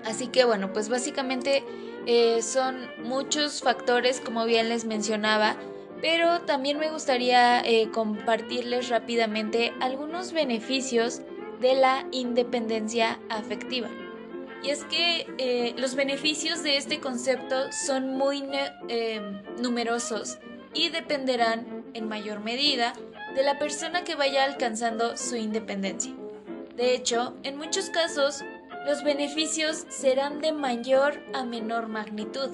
Así 0.05 0.27
que 0.27 0.45
bueno, 0.45 0.73
pues 0.73 0.89
básicamente 0.89 1.63
eh, 2.07 2.41
son 2.41 2.87
muchos 3.03 3.61
factores, 3.61 4.19
como 4.19 4.45
bien 4.45 4.69
les 4.69 4.85
mencionaba, 4.85 5.55
pero 6.01 6.41
también 6.41 6.79
me 6.79 6.89
gustaría 6.89 7.61
eh, 7.61 7.89
compartirles 7.91 8.89
rápidamente 8.89 9.73
algunos 9.79 10.33
beneficios 10.33 11.21
de 11.59 11.75
la 11.75 12.07
independencia 12.11 13.19
afectiva. 13.29 13.89
Y 14.63 14.69
es 14.69 14.83
que 14.85 15.27
eh, 15.37 15.73
los 15.77 15.95
beneficios 15.95 16.63
de 16.63 16.77
este 16.77 16.99
concepto 16.99 17.71
son 17.71 18.15
muy 18.15 18.43
numerosos 19.59 20.39
y 20.73 20.89
dependerán 20.89 21.83
en 21.93 22.07
mayor 22.07 22.39
medida 22.41 22.93
de 23.35 23.43
la 23.43 23.57
persona 23.59 24.03
que 24.03 24.15
vaya 24.15 24.43
alcanzando 24.43 25.17
su 25.17 25.35
independencia. 25.35 26.13
De 26.75 26.95
hecho, 26.95 27.35
en 27.43 27.57
muchos 27.57 27.89
casos, 27.89 28.43
los 28.85 29.03
beneficios 29.03 29.85
serán 29.89 30.41
de 30.41 30.51
mayor 30.51 31.21
a 31.33 31.43
menor 31.43 31.87
magnitud, 31.87 32.49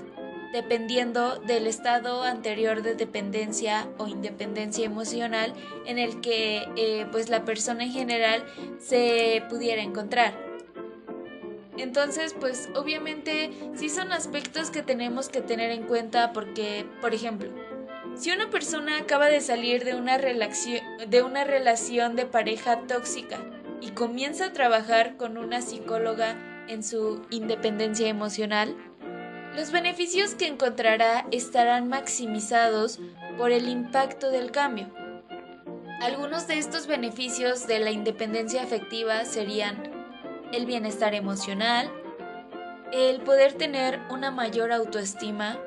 dependiendo 0.51 1.37
del 1.39 1.67
estado 1.67 2.23
anterior 2.23 2.81
de 2.81 2.95
dependencia 2.95 3.87
o 3.97 4.07
independencia 4.07 4.85
emocional 4.85 5.53
en 5.85 5.99
el 5.99 6.21
que 6.21 6.67
eh, 6.75 7.05
pues 7.11 7.29
la 7.29 7.45
persona 7.45 7.83
en 7.83 7.91
general 7.91 8.45
se 8.79 9.43
pudiera 9.49 9.81
encontrar. 9.81 10.33
Entonces, 11.77 12.35
pues 12.39 12.69
obviamente 12.75 13.51
sí 13.75 13.89
son 13.89 14.11
aspectos 14.11 14.71
que 14.71 14.81
tenemos 14.81 15.29
que 15.29 15.41
tener 15.41 15.71
en 15.71 15.83
cuenta 15.83 16.33
porque, 16.33 16.85
por 17.01 17.13
ejemplo, 17.13 17.49
si 18.17 18.31
una 18.31 18.49
persona 18.49 18.97
acaba 18.97 19.27
de 19.27 19.41
salir 19.41 19.83
de 19.83 19.93
una, 19.93 20.17
relación 21.43 22.15
de 22.15 22.25
pareja 22.25 22.81
tóxica 22.87 23.37
y 23.79 23.91
comienza 23.91 24.45
a 24.45 24.53
trabajar 24.53 25.17
con 25.17 25.37
una 25.37 25.61
psicóloga 25.61 26.35
en 26.67 26.83
su 26.83 27.21
independencia 27.29 28.07
emocional, 28.07 28.75
los 29.55 29.71
beneficios 29.71 30.33
que 30.33 30.47
encontrará 30.47 31.27
estarán 31.31 31.87
maximizados 31.87 32.99
por 33.37 33.51
el 33.51 33.69
impacto 33.69 34.29
del 34.29 34.51
cambio. 34.51 34.89
Algunos 36.01 36.47
de 36.47 36.57
estos 36.57 36.87
beneficios 36.87 37.67
de 37.67 37.79
la 37.79 37.91
independencia 37.91 38.63
afectiva 38.63 39.25
serían 39.25 39.91
el 40.53 40.65
bienestar 40.65 41.13
emocional, 41.13 41.89
el 42.91 43.21
poder 43.21 43.53
tener 43.53 43.99
una 44.09 44.31
mayor 44.31 44.71
autoestima, 44.71 45.59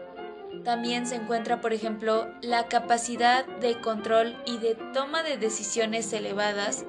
también 0.65 1.07
se 1.07 1.17
encuentra, 1.17 1.61
por 1.61 1.73
ejemplo, 1.73 2.29
la 2.43 2.67
capacidad 2.67 3.47
de 3.47 3.81
control 3.81 4.37
y 4.47 4.59
de 4.59 4.75
toma 4.93 5.23
de 5.23 5.37
decisiones 5.37 6.13
elevadas 6.13 6.85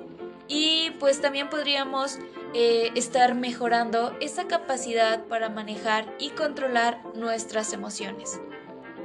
y 0.48 0.92
pues 1.00 1.22
también 1.22 1.50
podríamos 1.50 2.20
eh, 2.54 2.92
estar 2.96 3.36
mejorando 3.36 4.16
esa 4.20 4.48
capacidad 4.48 5.24
para 5.26 5.50
manejar 5.50 6.14
y 6.20 6.32
controlar 6.32 7.02
nuestras 7.16 7.72
emociones. 7.72 8.42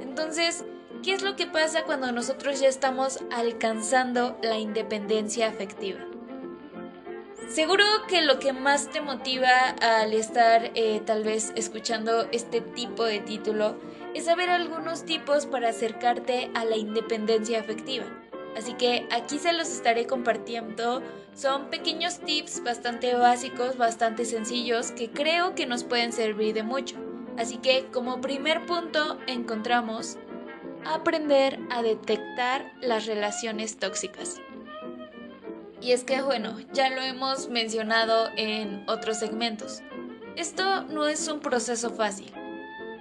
Entonces, 0.01 0.65
¿qué 1.03 1.13
es 1.13 1.21
lo 1.21 1.37
que 1.37 1.47
pasa 1.47 1.83
cuando 1.83 2.11
nosotros 2.11 2.59
ya 2.59 2.67
estamos 2.67 3.19
alcanzando 3.31 4.37
la 4.43 4.57
independencia 4.57 5.47
afectiva? 5.47 6.01
Seguro 7.47 7.85
que 8.09 8.23
lo 8.23 8.39
que 8.39 8.51
más 8.51 8.89
te 8.89 8.99
motiva 8.99 9.69
al 9.79 10.11
estar 10.11 10.71
eh, 10.75 11.01
tal 11.05 11.23
vez 11.23 11.53
escuchando 11.55 12.27
este 12.33 12.59
tipo 12.59 13.05
de 13.05 13.21
título 13.21 13.77
es 14.17 14.25
saber 14.25 14.49
algunos 14.49 15.05
tipos 15.05 15.45
para 15.45 15.69
acercarte 15.69 16.49
a 16.55 16.65
la 16.65 16.75
independencia 16.75 17.59
afectiva. 17.59 18.05
Así 18.57 18.73
que 18.73 19.07
aquí 19.11 19.37
se 19.37 19.53
los 19.53 19.69
estaré 19.69 20.07
compartiendo. 20.07 21.03
Son 21.35 21.69
pequeños 21.69 22.19
tips 22.19 22.63
bastante 22.63 23.13
básicos, 23.13 23.77
bastante 23.77 24.25
sencillos 24.25 24.91
que 24.91 25.11
creo 25.11 25.53
que 25.53 25.67
nos 25.67 25.83
pueden 25.83 26.11
servir 26.11 26.55
de 26.55 26.63
mucho. 26.63 26.95
Así 27.37 27.57
que 27.57 27.85
como 27.93 28.19
primer 28.19 28.65
punto 28.65 29.19
encontramos 29.27 30.17
aprender 30.83 31.59
a 31.69 31.83
detectar 31.83 32.71
las 32.81 33.05
relaciones 33.05 33.77
tóxicas. 33.77 34.41
Y 35.79 35.91
es 35.91 36.03
que, 36.03 36.23
bueno, 36.23 36.57
ya 36.73 36.89
lo 36.89 37.01
hemos 37.01 37.49
mencionado 37.49 38.31
en 38.35 38.83
otros 38.89 39.19
segmentos. 39.19 39.83
Esto 40.35 40.83
no 40.85 41.07
es 41.07 41.27
un 41.27 41.39
proceso 41.39 41.91
fácil 41.91 42.33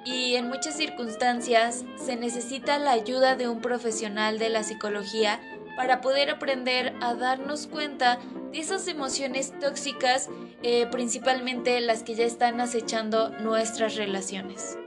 y 0.07 0.37
en 0.37 0.49
muchas 0.49 0.77
circunstancias 0.77 1.85
se 1.97 2.15
necesita 2.15 2.79
la 2.79 2.93
ayuda 2.93 3.35
de 3.35 3.49
un 3.49 3.61
profesional 3.61 4.39
de 4.39 4.51
la 4.51 4.63
psicología 4.63 5.41
para 5.77 6.01
poder 6.01 6.31
aprender 6.31 6.95
a 7.03 7.15
darnos 7.15 7.67
cuenta 7.67 8.21
de 8.53 8.61
esas 8.61 8.87
emociones 8.87 9.53
tóxicas, 9.59 10.31
eh, 10.63 10.87
principalmente 10.93 11.81
las 11.81 12.05
que 12.05 12.15
ya 12.15 12.25
están 12.25 12.61
acechando 12.61 13.31
nuestras 13.41 13.97
relaciones. 13.97 14.79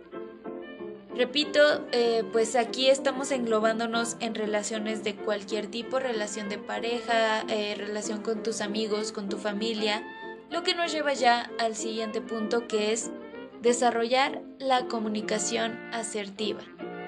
Repito, 1.13 1.85
eh, 1.91 2.23
pues 2.31 2.55
aquí 2.55 2.89
estamos 2.89 3.31
englobándonos 3.31 4.15
en 4.21 4.35
relaciones 4.35 5.03
de 5.03 5.17
cualquier 5.17 5.67
tipo, 5.67 5.99
relación 5.99 6.47
de 6.47 6.57
pareja, 6.57 7.41
eh, 7.49 7.75
relación 7.77 8.21
con 8.21 8.41
tus 8.41 8.61
amigos, 8.61 9.11
con 9.11 9.27
tu 9.27 9.37
familia, 9.37 10.01
lo 10.49 10.63
que 10.63 10.75
nos 10.75 10.93
lleva 10.93 11.13
ya 11.13 11.51
al 11.59 11.75
siguiente 11.75 12.21
punto 12.21 12.67
que 12.69 12.93
es 12.93 13.11
desarrollar 13.61 14.41
la 14.57 14.87
comunicación 14.87 15.77
asertiva. 15.93 16.61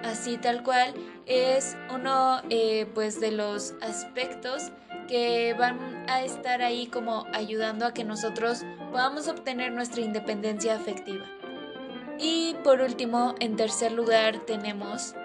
Así 0.04 0.38
tal 0.38 0.64
cual 0.64 0.94
es 1.26 1.78
uno 1.94 2.42
eh, 2.50 2.88
pues 2.94 3.20
de 3.20 3.32
los 3.32 3.74
aspectos 3.82 4.72
que 5.08 5.54
van 5.58 6.06
a 6.10 6.24
estar 6.24 6.62
ahí 6.62 6.88
como 6.88 7.26
ayudando 7.34 7.86
a 7.86 7.94
que 7.94 8.04
nosotros 8.04 8.64
podamos 8.92 9.28
obtener 9.28 9.72
nuestra 9.72 10.02
independencia 10.02 10.76
afectiva. 10.76 11.26
Y 12.18 12.56
por 12.64 12.82
último, 12.82 13.36
en 13.40 13.56
tercer 13.56 13.92
lugar, 13.92 14.46
tenemos 14.46 15.16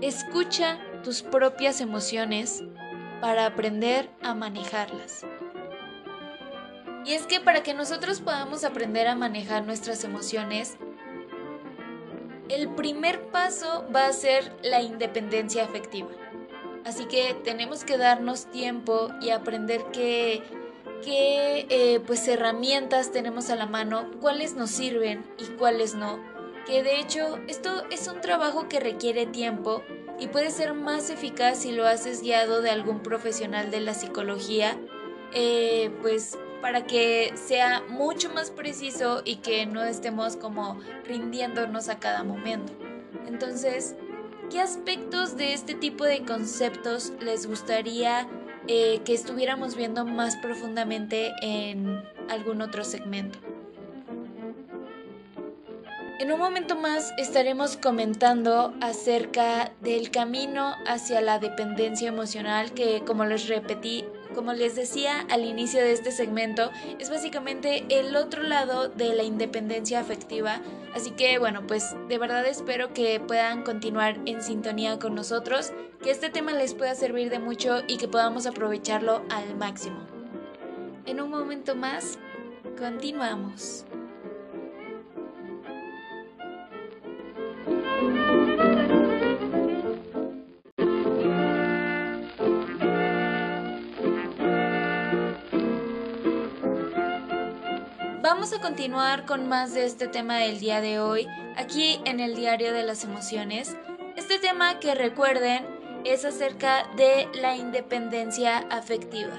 escucha 0.00 0.78
tus 1.04 1.22
propias 1.22 1.80
emociones 1.80 2.62
para 3.20 3.46
aprender 3.46 4.10
a 4.22 4.34
manejarlas. 4.34 5.24
Y 7.04 7.14
es 7.14 7.26
que 7.26 7.40
para 7.40 7.62
que 7.62 7.74
nosotros 7.74 8.20
podamos 8.20 8.64
aprender 8.64 9.08
a 9.08 9.16
manejar 9.16 9.64
nuestras 9.64 10.04
emociones, 10.04 10.76
el 12.48 12.68
primer 12.68 13.28
paso 13.28 13.84
va 13.94 14.06
a 14.06 14.12
ser 14.12 14.52
la 14.62 14.82
independencia 14.82 15.64
afectiva. 15.64 16.10
Así 16.84 17.06
que 17.06 17.34
tenemos 17.44 17.84
que 17.84 17.96
darnos 17.96 18.50
tiempo 18.50 19.10
y 19.20 19.30
aprender 19.30 19.82
qué, 19.92 20.42
qué 21.02 21.66
eh, 21.70 22.00
pues 22.06 22.26
herramientas 22.28 23.12
tenemos 23.12 23.50
a 23.50 23.56
la 23.56 23.66
mano, 23.66 24.10
cuáles 24.20 24.54
nos 24.54 24.70
sirven 24.70 25.24
y 25.38 25.44
cuáles 25.56 25.94
no. 25.94 26.20
Que 26.66 26.82
de 26.82 27.00
hecho 27.00 27.38
esto 27.48 27.84
es 27.90 28.06
un 28.06 28.20
trabajo 28.20 28.68
que 28.68 28.80
requiere 28.80 29.26
tiempo 29.26 29.82
y 30.18 30.28
puede 30.28 30.50
ser 30.50 30.74
más 30.74 31.10
eficaz 31.10 31.58
si 31.58 31.72
lo 31.72 31.86
haces 31.86 32.22
guiado 32.22 32.62
de 32.62 32.70
algún 32.70 33.00
profesional 33.00 33.70
de 33.70 33.80
la 33.80 33.94
psicología, 33.94 34.78
eh, 35.32 35.90
pues 36.02 36.38
para 36.62 36.86
que 36.86 37.34
sea 37.34 37.82
mucho 37.90 38.30
más 38.30 38.50
preciso 38.50 39.20
y 39.26 39.36
que 39.36 39.66
no 39.66 39.84
estemos 39.84 40.36
como 40.36 40.80
rindiéndonos 41.04 41.90
a 41.90 41.98
cada 41.98 42.24
momento. 42.24 42.72
Entonces, 43.26 43.96
¿qué 44.50 44.60
aspectos 44.60 45.36
de 45.36 45.52
este 45.52 45.74
tipo 45.74 46.04
de 46.04 46.24
conceptos 46.24 47.12
les 47.20 47.46
gustaría 47.46 48.26
eh, 48.68 49.00
que 49.04 49.12
estuviéramos 49.12 49.74
viendo 49.74 50.04
más 50.04 50.36
profundamente 50.36 51.32
en 51.42 52.00
algún 52.30 52.62
otro 52.62 52.84
segmento. 52.84 53.40
En 56.20 56.30
un 56.30 56.38
momento 56.38 56.76
más 56.76 57.12
estaremos 57.18 57.76
comentando 57.76 58.72
acerca 58.80 59.72
del 59.80 60.12
camino 60.12 60.76
hacia 60.86 61.20
la 61.20 61.40
dependencia 61.40 62.06
emocional 62.06 62.72
que, 62.72 63.02
como 63.04 63.24
les 63.24 63.48
repetí, 63.48 64.04
como 64.34 64.52
les 64.52 64.74
decía 64.76 65.26
al 65.30 65.44
inicio 65.44 65.80
de 65.80 65.92
este 65.92 66.12
segmento, 66.12 66.70
es 66.98 67.10
básicamente 67.10 67.84
el 67.88 68.16
otro 68.16 68.42
lado 68.42 68.88
de 68.88 69.14
la 69.14 69.22
independencia 69.22 70.00
afectiva. 70.00 70.60
Así 70.94 71.10
que 71.12 71.38
bueno, 71.38 71.66
pues 71.66 71.94
de 72.08 72.18
verdad 72.18 72.46
espero 72.46 72.92
que 72.92 73.20
puedan 73.20 73.62
continuar 73.62 74.18
en 74.26 74.42
sintonía 74.42 74.98
con 74.98 75.14
nosotros, 75.14 75.72
que 76.02 76.10
este 76.10 76.30
tema 76.30 76.52
les 76.52 76.74
pueda 76.74 76.94
servir 76.94 77.30
de 77.30 77.38
mucho 77.38 77.82
y 77.86 77.96
que 77.96 78.08
podamos 78.08 78.46
aprovecharlo 78.46 79.22
al 79.30 79.56
máximo. 79.56 79.98
En 81.06 81.20
un 81.20 81.30
momento 81.30 81.74
más, 81.74 82.18
continuamos. 82.78 83.84
Vamos 98.42 98.58
a 98.58 98.60
continuar 98.60 99.24
con 99.24 99.48
más 99.48 99.72
de 99.72 99.84
este 99.84 100.08
tema 100.08 100.36
del 100.38 100.58
día 100.58 100.80
de 100.80 100.98
hoy, 100.98 101.28
aquí 101.54 102.00
en 102.04 102.18
el 102.18 102.34
Diario 102.34 102.72
de 102.72 102.82
las 102.82 103.04
Emociones. 103.04 103.76
Este 104.16 104.40
tema 104.40 104.80
que 104.80 104.96
recuerden 104.96 105.64
es 106.04 106.24
acerca 106.24 106.88
de 106.96 107.28
la 107.40 107.54
independencia 107.54 108.58
afectiva. 108.68 109.32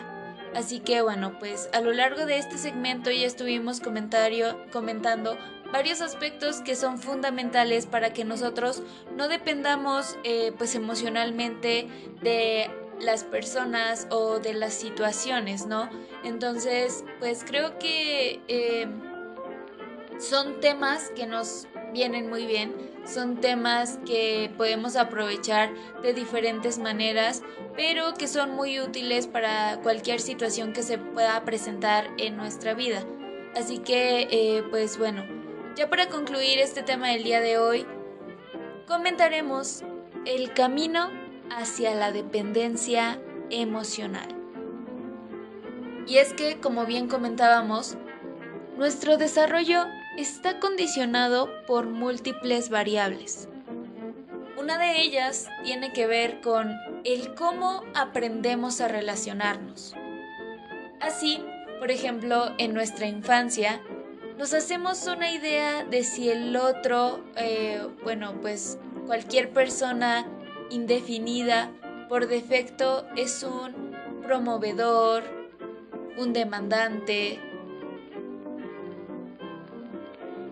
Así 0.56 0.80
que 0.80 1.02
bueno, 1.02 1.38
pues 1.38 1.70
a 1.74 1.82
lo 1.82 1.92
largo 1.92 2.26
de 2.26 2.38
este 2.38 2.58
segmento 2.58 3.12
ya 3.12 3.28
estuvimos 3.28 3.82
comentando 3.82 5.38
varios 5.74 6.00
aspectos 6.00 6.62
que 6.62 6.78
son 6.78 6.98
fundamentales 6.98 7.86
para 7.86 8.14
que 8.14 8.24
nosotros 8.24 8.84
no 9.18 9.28
dependamos 9.28 10.18
eh, 10.24 10.54
pues 10.58 10.76
emocionalmente 10.76 11.90
de 12.22 12.72
las 13.04 13.24
personas 13.24 14.08
o 14.10 14.40
de 14.40 14.54
las 14.54 14.74
situaciones, 14.74 15.66
¿no? 15.66 15.90
Entonces, 16.24 17.04
pues 17.20 17.44
creo 17.46 17.78
que 17.80 18.42
eh, 18.48 18.88
son 20.20 20.60
temas 20.60 21.12
que 21.16 21.26
nos 21.26 21.68
vienen 21.94 22.30
muy 22.30 22.46
bien, 22.46 22.74
son 23.06 23.40
temas 23.40 24.00
que 24.06 24.52
podemos 24.58 24.96
aprovechar 24.96 25.72
de 26.02 26.14
diferentes 26.14 26.80
maneras, 26.80 27.44
pero 27.76 28.14
que 28.14 28.28
son 28.28 28.52
muy 28.52 28.80
útiles 28.80 29.28
para 29.28 29.80
cualquier 29.82 30.20
situación 30.20 30.74
que 30.74 30.84
se 30.84 30.98
pueda 30.98 31.44
presentar 31.44 32.10
en 32.18 32.38
nuestra 32.38 32.74
vida. 32.74 33.04
Así 33.56 33.80
que, 33.80 34.28
eh, 34.32 34.64
pues 34.70 34.98
bueno, 34.98 35.24
ya 35.76 35.90
para 35.90 36.08
concluir 36.10 36.60
este 36.60 36.84
tema 36.84 37.10
del 37.10 37.24
día 37.24 37.42
de 37.42 37.58
hoy, 37.58 37.86
comentaremos 38.88 39.84
el 40.26 40.54
camino 40.54 41.23
hacia 41.58 41.94
la 41.96 42.12
dependencia 42.12 43.20
emocional. 43.50 44.28
Y 46.08 46.18
es 46.18 46.34
que, 46.34 46.60
como 46.60 46.86
bien 46.86 47.08
comentábamos, 47.08 47.98
nuestro 48.78 49.18
desarrollo 49.18 49.86
está 50.18 50.60
condicionado 50.60 51.50
por 51.66 51.88
múltiples 51.88 52.70
variables. 52.70 53.48
Una 54.58 54.78
de 54.78 55.02
ellas 55.02 55.48
tiene 55.64 55.94
que 55.94 56.08
ver 56.08 56.42
con 56.42 56.74
el 57.04 57.34
cómo 57.36 57.84
aprendemos 57.94 58.82
a 58.82 58.88
relacionarnos. 58.88 59.96
Así, 61.02 61.44
por 61.80 61.92
ejemplo, 61.92 62.54
en 62.58 62.74
nuestra 62.74 63.08
infancia, 63.08 63.82
nos 64.38 64.54
hacemos 64.54 65.06
una 65.08 65.32
idea 65.32 65.84
de 65.84 66.04
si 66.04 66.30
el 66.30 66.56
otro, 66.56 67.24
eh, 67.36 67.86
bueno, 68.04 68.36
pues 68.42 68.78
cualquier 69.06 69.52
persona 69.52 70.26
indefinida 70.74 71.72
por 72.10 72.28
defecto 72.28 73.06
es 73.16 73.44
un 73.44 73.96
promovedor, 74.24 75.24
un 76.18 76.34
demandante, 76.34 77.40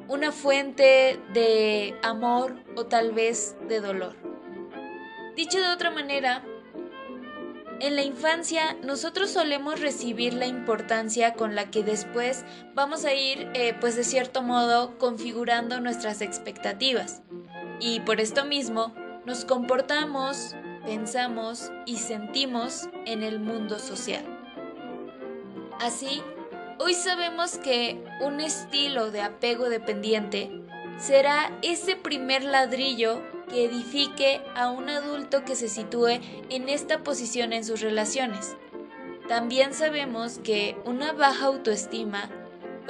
una 0.08 0.32
fuente 0.32 1.20
de 1.34 1.96
amor 2.04 2.56
o 2.76 2.86
tal 2.86 3.14
vez 3.14 3.56
de 3.68 3.82
dolor. 3.82 4.16
Dicho 5.36 5.60
de 5.60 5.70
otra 5.70 5.90
manera, 5.90 6.44
en 7.80 7.96
la 7.96 8.04
infancia 8.04 8.78
nosotros 8.84 9.32
solemos 9.32 9.80
recibir 9.80 10.36
la 10.36 10.46
importancia 10.46 11.34
con 11.34 11.56
la 11.56 11.72
que 11.72 11.84
después 11.84 12.46
vamos 12.76 13.06
a 13.06 13.14
ir, 13.16 13.50
eh, 13.56 13.76
pues 13.80 13.96
de 13.96 14.04
cierto 14.04 14.44
modo, 14.44 15.00
configurando 15.00 15.80
nuestras 15.80 16.22
expectativas. 16.22 17.24
Y 17.80 18.02
por 18.02 18.20
esto 18.22 18.46
mismo, 18.46 18.94
nos 19.26 19.46
comportamos, 19.46 20.56
pensamos 20.86 21.72
y 21.86 21.98
sentimos 21.98 22.90
en 23.06 23.24
el 23.24 23.40
mundo 23.40 23.80
social. 23.80 24.24
Así, 25.80 26.22
Hoy 26.84 26.96
sabemos 26.96 27.60
que 27.60 28.04
un 28.22 28.42
estilo 28.42 29.12
de 29.12 29.22
apego 29.22 29.70
dependiente 29.70 30.50
será 30.98 31.56
ese 31.62 31.96
primer 31.96 32.44
ladrillo 32.44 33.22
que 33.48 33.66
edifique 33.66 34.42
a 34.56 34.72
un 34.72 34.90
adulto 34.90 35.46
que 35.46 35.56
se 35.56 35.70
sitúe 35.70 36.20
en 36.50 36.70
esta 36.70 37.04
posición 37.04 37.54
en 37.54 37.64
sus 37.64 37.82
relaciones. 37.82 38.56
También 39.28 39.76
sabemos 39.76 40.40
que 40.44 40.76
una 40.84 41.14
baja 41.14 41.46
autoestima 41.46 42.32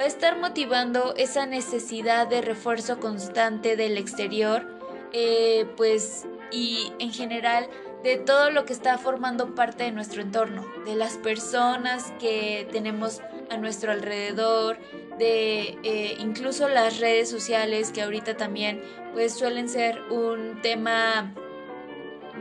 va 0.00 0.04
a 0.04 0.08
estar 0.08 0.38
motivando 0.38 1.12
esa 1.18 1.44
necesidad 1.44 2.26
de 2.26 2.40
refuerzo 2.40 2.98
constante 2.98 3.76
del 3.76 3.98
exterior, 3.98 4.66
eh, 5.12 5.66
pues, 5.76 6.26
y 6.50 6.92
en 6.98 7.12
general 7.12 7.68
de 8.02 8.16
todo 8.16 8.50
lo 8.50 8.64
que 8.64 8.72
está 8.72 8.98
formando 8.98 9.54
parte 9.54 9.84
de 9.84 9.92
nuestro 9.92 10.22
entorno, 10.22 10.66
de 10.84 10.96
las 10.96 11.16
personas 11.18 12.12
que 12.18 12.66
tenemos 12.72 13.20
a 13.50 13.56
nuestro 13.56 13.92
alrededor, 13.92 14.76
de 15.18 15.78
eh, 15.82 16.16
incluso 16.18 16.68
las 16.68 16.98
redes 16.98 17.30
sociales 17.30 17.92
que 17.92 18.02
ahorita 18.02 18.36
también 18.36 18.82
pues 19.12 19.34
suelen 19.34 19.68
ser 19.68 20.00
un 20.10 20.60
tema 20.62 21.34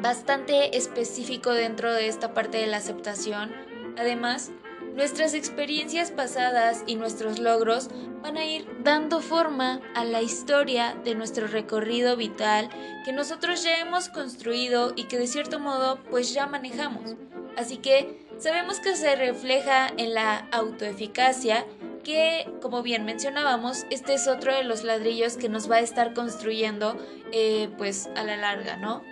bastante 0.02 0.78
específico 0.78 1.52
dentro 1.52 1.94
de 1.94 2.08
esta 2.08 2.34
parte 2.34 2.58
de 2.58 2.68
la 2.68 2.78
aceptación. 2.78 3.52
Además, 3.98 4.52
Nuestras 4.96 5.34
experiencias 5.34 6.12
pasadas 6.12 6.84
y 6.86 6.96
nuestros 6.96 7.40
logros 7.40 7.90
van 8.22 8.38
a 8.38 8.46
ir 8.46 8.68
dando 8.84 9.22
forma 9.22 9.80
a 9.96 10.04
la 10.04 10.22
historia 10.22 10.96
de 11.04 11.16
nuestro 11.16 11.48
recorrido 11.48 12.18
vital 12.18 12.70
que 13.06 13.14
nosotros 13.14 13.64
ya 13.64 13.80
hemos 13.80 14.10
construido 14.10 14.94
y 14.96 15.06
que 15.06 15.18
de 15.18 15.28
cierto 15.28 15.60
modo 15.60 16.00
pues 16.10 16.34
ya 16.34 16.46
manejamos. 16.46 17.16
Así 17.58 17.78
que 17.78 18.26
sabemos 18.38 18.80
que 18.80 18.96
se 18.96 19.16
refleja 19.16 19.88
en 19.98 20.14
la 20.14 20.48
autoeficacia 20.52 21.66
que, 22.04 22.52
como 22.62 22.82
bien 22.82 23.06
mencionábamos, 23.06 23.86
este 23.90 24.14
es 24.16 24.28
otro 24.28 24.54
de 24.54 24.64
los 24.64 24.84
ladrillos 24.84 25.38
que 25.38 25.50
nos 25.50 25.70
va 25.70 25.78
a 25.78 25.82
estar 25.82 26.14
construyendo 26.14 26.98
eh, 27.32 27.70
pues 27.78 28.10
a 28.16 28.24
la 28.24 28.38
larga, 28.38 28.78
¿no? 28.78 29.04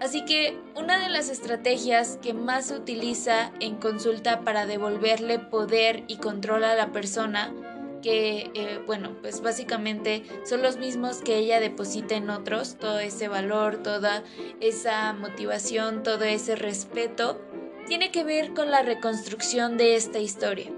Así 0.00 0.24
que 0.24 0.56
una 0.76 0.98
de 0.98 1.08
las 1.08 1.28
estrategias 1.28 2.18
que 2.22 2.32
más 2.32 2.66
se 2.66 2.76
utiliza 2.76 3.52
en 3.60 3.76
consulta 3.76 4.42
para 4.42 4.64
devolverle 4.64 5.38
poder 5.38 6.04
y 6.06 6.18
control 6.18 6.64
a 6.64 6.76
la 6.76 6.92
persona, 6.92 7.52
que 8.00 8.50
eh, 8.54 8.80
bueno, 8.86 9.16
pues 9.20 9.40
básicamente 9.40 10.22
son 10.44 10.62
los 10.62 10.76
mismos 10.76 11.18
que 11.18 11.36
ella 11.36 11.58
deposita 11.58 12.14
en 12.14 12.30
otros, 12.30 12.76
todo 12.76 13.00
ese 13.00 13.26
valor, 13.26 13.82
toda 13.82 14.22
esa 14.60 15.12
motivación, 15.14 16.04
todo 16.04 16.22
ese 16.24 16.54
respeto, 16.54 17.40
tiene 17.88 18.12
que 18.12 18.22
ver 18.22 18.54
con 18.54 18.70
la 18.70 18.82
reconstrucción 18.82 19.76
de 19.76 19.96
esta 19.96 20.20
historia. 20.20 20.70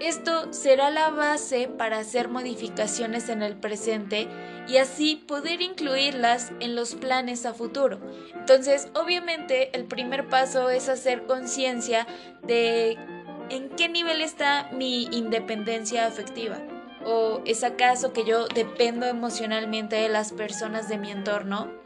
Esto 0.00 0.50
será 0.50 0.88
la 0.90 1.10
base 1.10 1.68
para 1.68 1.98
hacer 1.98 2.28
modificaciones 2.28 3.28
en 3.28 3.42
el 3.42 3.56
presente 3.56 4.28
y 4.66 4.78
así 4.78 5.16
poder 5.16 5.60
incluirlas 5.60 6.52
en 6.60 6.74
los 6.74 6.94
planes 6.94 7.44
a 7.44 7.52
futuro. 7.52 8.00
Entonces, 8.34 8.88
obviamente, 8.94 9.76
el 9.76 9.84
primer 9.84 10.28
paso 10.28 10.70
es 10.70 10.88
hacer 10.88 11.26
conciencia 11.26 12.06
de 12.42 12.96
en 13.50 13.68
qué 13.76 13.90
nivel 13.90 14.22
está 14.22 14.70
mi 14.72 15.04
independencia 15.12 16.06
afectiva. 16.06 16.56
¿O 17.04 17.42
es 17.44 17.62
acaso 17.62 18.14
que 18.14 18.24
yo 18.24 18.46
dependo 18.48 19.04
emocionalmente 19.06 19.96
de 19.96 20.08
las 20.08 20.32
personas 20.32 20.88
de 20.88 20.96
mi 20.96 21.10
entorno? 21.10 21.79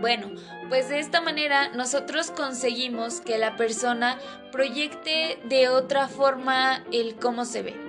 Bueno, 0.00 0.30
pues 0.68 0.88
de 0.88 0.98
esta 0.98 1.20
manera 1.20 1.68
nosotros 1.68 2.30
conseguimos 2.30 3.20
que 3.20 3.38
la 3.38 3.56
persona 3.56 4.18
proyecte 4.50 5.38
de 5.44 5.68
otra 5.68 6.08
forma 6.08 6.84
el 6.92 7.16
cómo 7.16 7.44
se 7.44 7.62
ve 7.62 7.83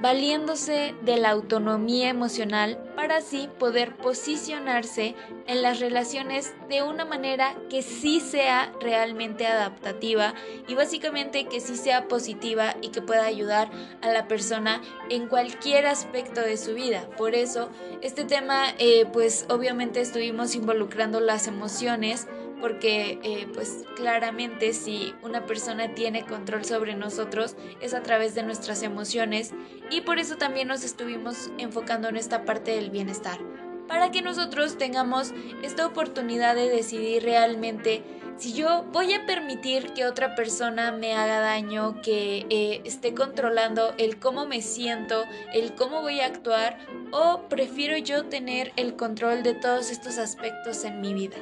valiéndose 0.00 0.94
de 1.02 1.16
la 1.18 1.30
autonomía 1.30 2.08
emocional 2.08 2.78
para 2.96 3.16
así 3.16 3.48
poder 3.58 3.96
posicionarse 3.96 5.14
en 5.46 5.62
las 5.62 5.80
relaciones 5.80 6.54
de 6.68 6.82
una 6.82 7.04
manera 7.04 7.54
que 7.68 7.82
sí 7.82 8.20
sea 8.20 8.72
realmente 8.80 9.46
adaptativa 9.46 10.34
y 10.68 10.74
básicamente 10.74 11.46
que 11.46 11.60
sí 11.60 11.76
sea 11.76 12.08
positiva 12.08 12.76
y 12.80 12.88
que 12.88 13.02
pueda 13.02 13.24
ayudar 13.24 13.70
a 14.00 14.08
la 14.10 14.26
persona 14.26 14.80
en 15.10 15.28
cualquier 15.28 15.86
aspecto 15.86 16.40
de 16.40 16.56
su 16.56 16.74
vida. 16.74 17.08
Por 17.16 17.34
eso, 17.34 17.70
este 18.00 18.24
tema, 18.24 18.66
eh, 18.78 19.06
pues 19.12 19.46
obviamente 19.48 20.00
estuvimos 20.00 20.54
involucrando 20.54 21.20
las 21.20 21.46
emociones, 21.46 22.26
porque 22.60 23.18
eh, 23.22 23.48
pues 23.54 23.84
claramente 23.96 24.72
si 24.72 25.14
una 25.22 25.46
persona 25.46 25.94
tiene 25.94 26.24
control 26.24 26.64
sobre 26.64 26.94
nosotros 26.94 27.56
es 27.80 27.94
a 27.94 28.02
través 28.02 28.34
de 28.34 28.42
nuestras 28.42 28.82
emociones 28.82 29.52
y 29.90 30.02
por 30.02 30.18
eso 30.18 30.36
también 30.36 30.68
nos 30.68 30.84
estuvimos 30.84 31.50
enfocando 31.58 32.08
en 32.08 32.16
esta 32.16 32.44
parte 32.44 32.72
del 32.72 32.90
bienestar, 32.90 33.38
para 33.88 34.10
que 34.10 34.22
nosotros 34.22 34.78
tengamos 34.78 35.32
esta 35.62 35.86
oportunidad 35.86 36.54
de 36.54 36.68
decidir 36.68 37.22
realmente 37.22 38.02
si 38.40 38.54
yo 38.54 38.84
voy 38.90 39.12
a 39.12 39.26
permitir 39.26 39.92
que 39.92 40.06
otra 40.06 40.34
persona 40.34 40.92
me 40.92 41.12
haga 41.12 41.40
daño, 41.40 42.00
que 42.00 42.46
eh, 42.48 42.80
esté 42.86 43.12
controlando 43.12 43.92
el 43.98 44.18
cómo 44.18 44.46
me 44.46 44.62
siento, 44.62 45.24
el 45.52 45.74
cómo 45.74 46.00
voy 46.00 46.20
a 46.20 46.26
actuar, 46.26 46.78
o 47.10 47.42
prefiero 47.50 47.98
yo 47.98 48.24
tener 48.24 48.72
el 48.76 48.96
control 48.96 49.42
de 49.42 49.52
todos 49.52 49.90
estos 49.90 50.16
aspectos 50.16 50.84
en 50.84 51.02
mi 51.02 51.12
vida. 51.12 51.36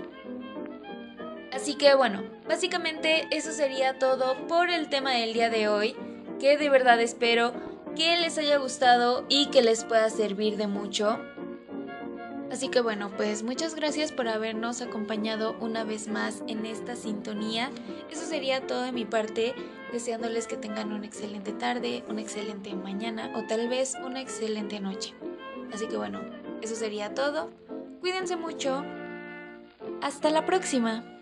Así 1.52 1.74
que 1.76 1.94
bueno, 1.94 2.22
básicamente 2.46 3.26
eso 3.30 3.52
sería 3.52 3.98
todo 3.98 4.46
por 4.46 4.70
el 4.70 4.88
tema 4.88 5.12
del 5.12 5.32
día 5.32 5.50
de 5.50 5.68
hoy, 5.68 5.96
que 6.38 6.56
de 6.56 6.68
verdad 6.68 7.00
espero 7.00 7.52
que 7.96 8.16
les 8.18 8.38
haya 8.38 8.58
gustado 8.58 9.24
y 9.28 9.46
que 9.46 9.62
les 9.62 9.84
pueda 9.84 10.10
servir 10.10 10.56
de 10.56 10.66
mucho. 10.66 11.18
Así 12.50 12.68
que 12.68 12.80
bueno, 12.80 13.10
pues 13.16 13.42
muchas 13.42 13.74
gracias 13.74 14.12
por 14.12 14.28
habernos 14.28 14.80
acompañado 14.80 15.56
una 15.60 15.84
vez 15.84 16.08
más 16.08 16.42
en 16.46 16.64
esta 16.64 16.96
sintonía. 16.96 17.70
Eso 18.10 18.24
sería 18.24 18.66
todo 18.66 18.82
de 18.82 18.92
mi 18.92 19.04
parte, 19.04 19.54
deseándoles 19.92 20.46
que 20.46 20.56
tengan 20.56 20.92
una 20.92 21.06
excelente 21.06 21.52
tarde, 21.52 22.04
una 22.08 22.22
excelente 22.22 22.74
mañana 22.74 23.32
o 23.34 23.46
tal 23.46 23.68
vez 23.68 23.94
una 24.04 24.20
excelente 24.20 24.80
noche. 24.80 25.14
Así 25.72 25.86
que 25.88 25.96
bueno, 25.96 26.20
eso 26.62 26.74
sería 26.74 27.14
todo. 27.14 27.50
Cuídense 28.00 28.36
mucho. 28.36 28.82
Hasta 30.00 30.30
la 30.30 30.46
próxima. 30.46 31.17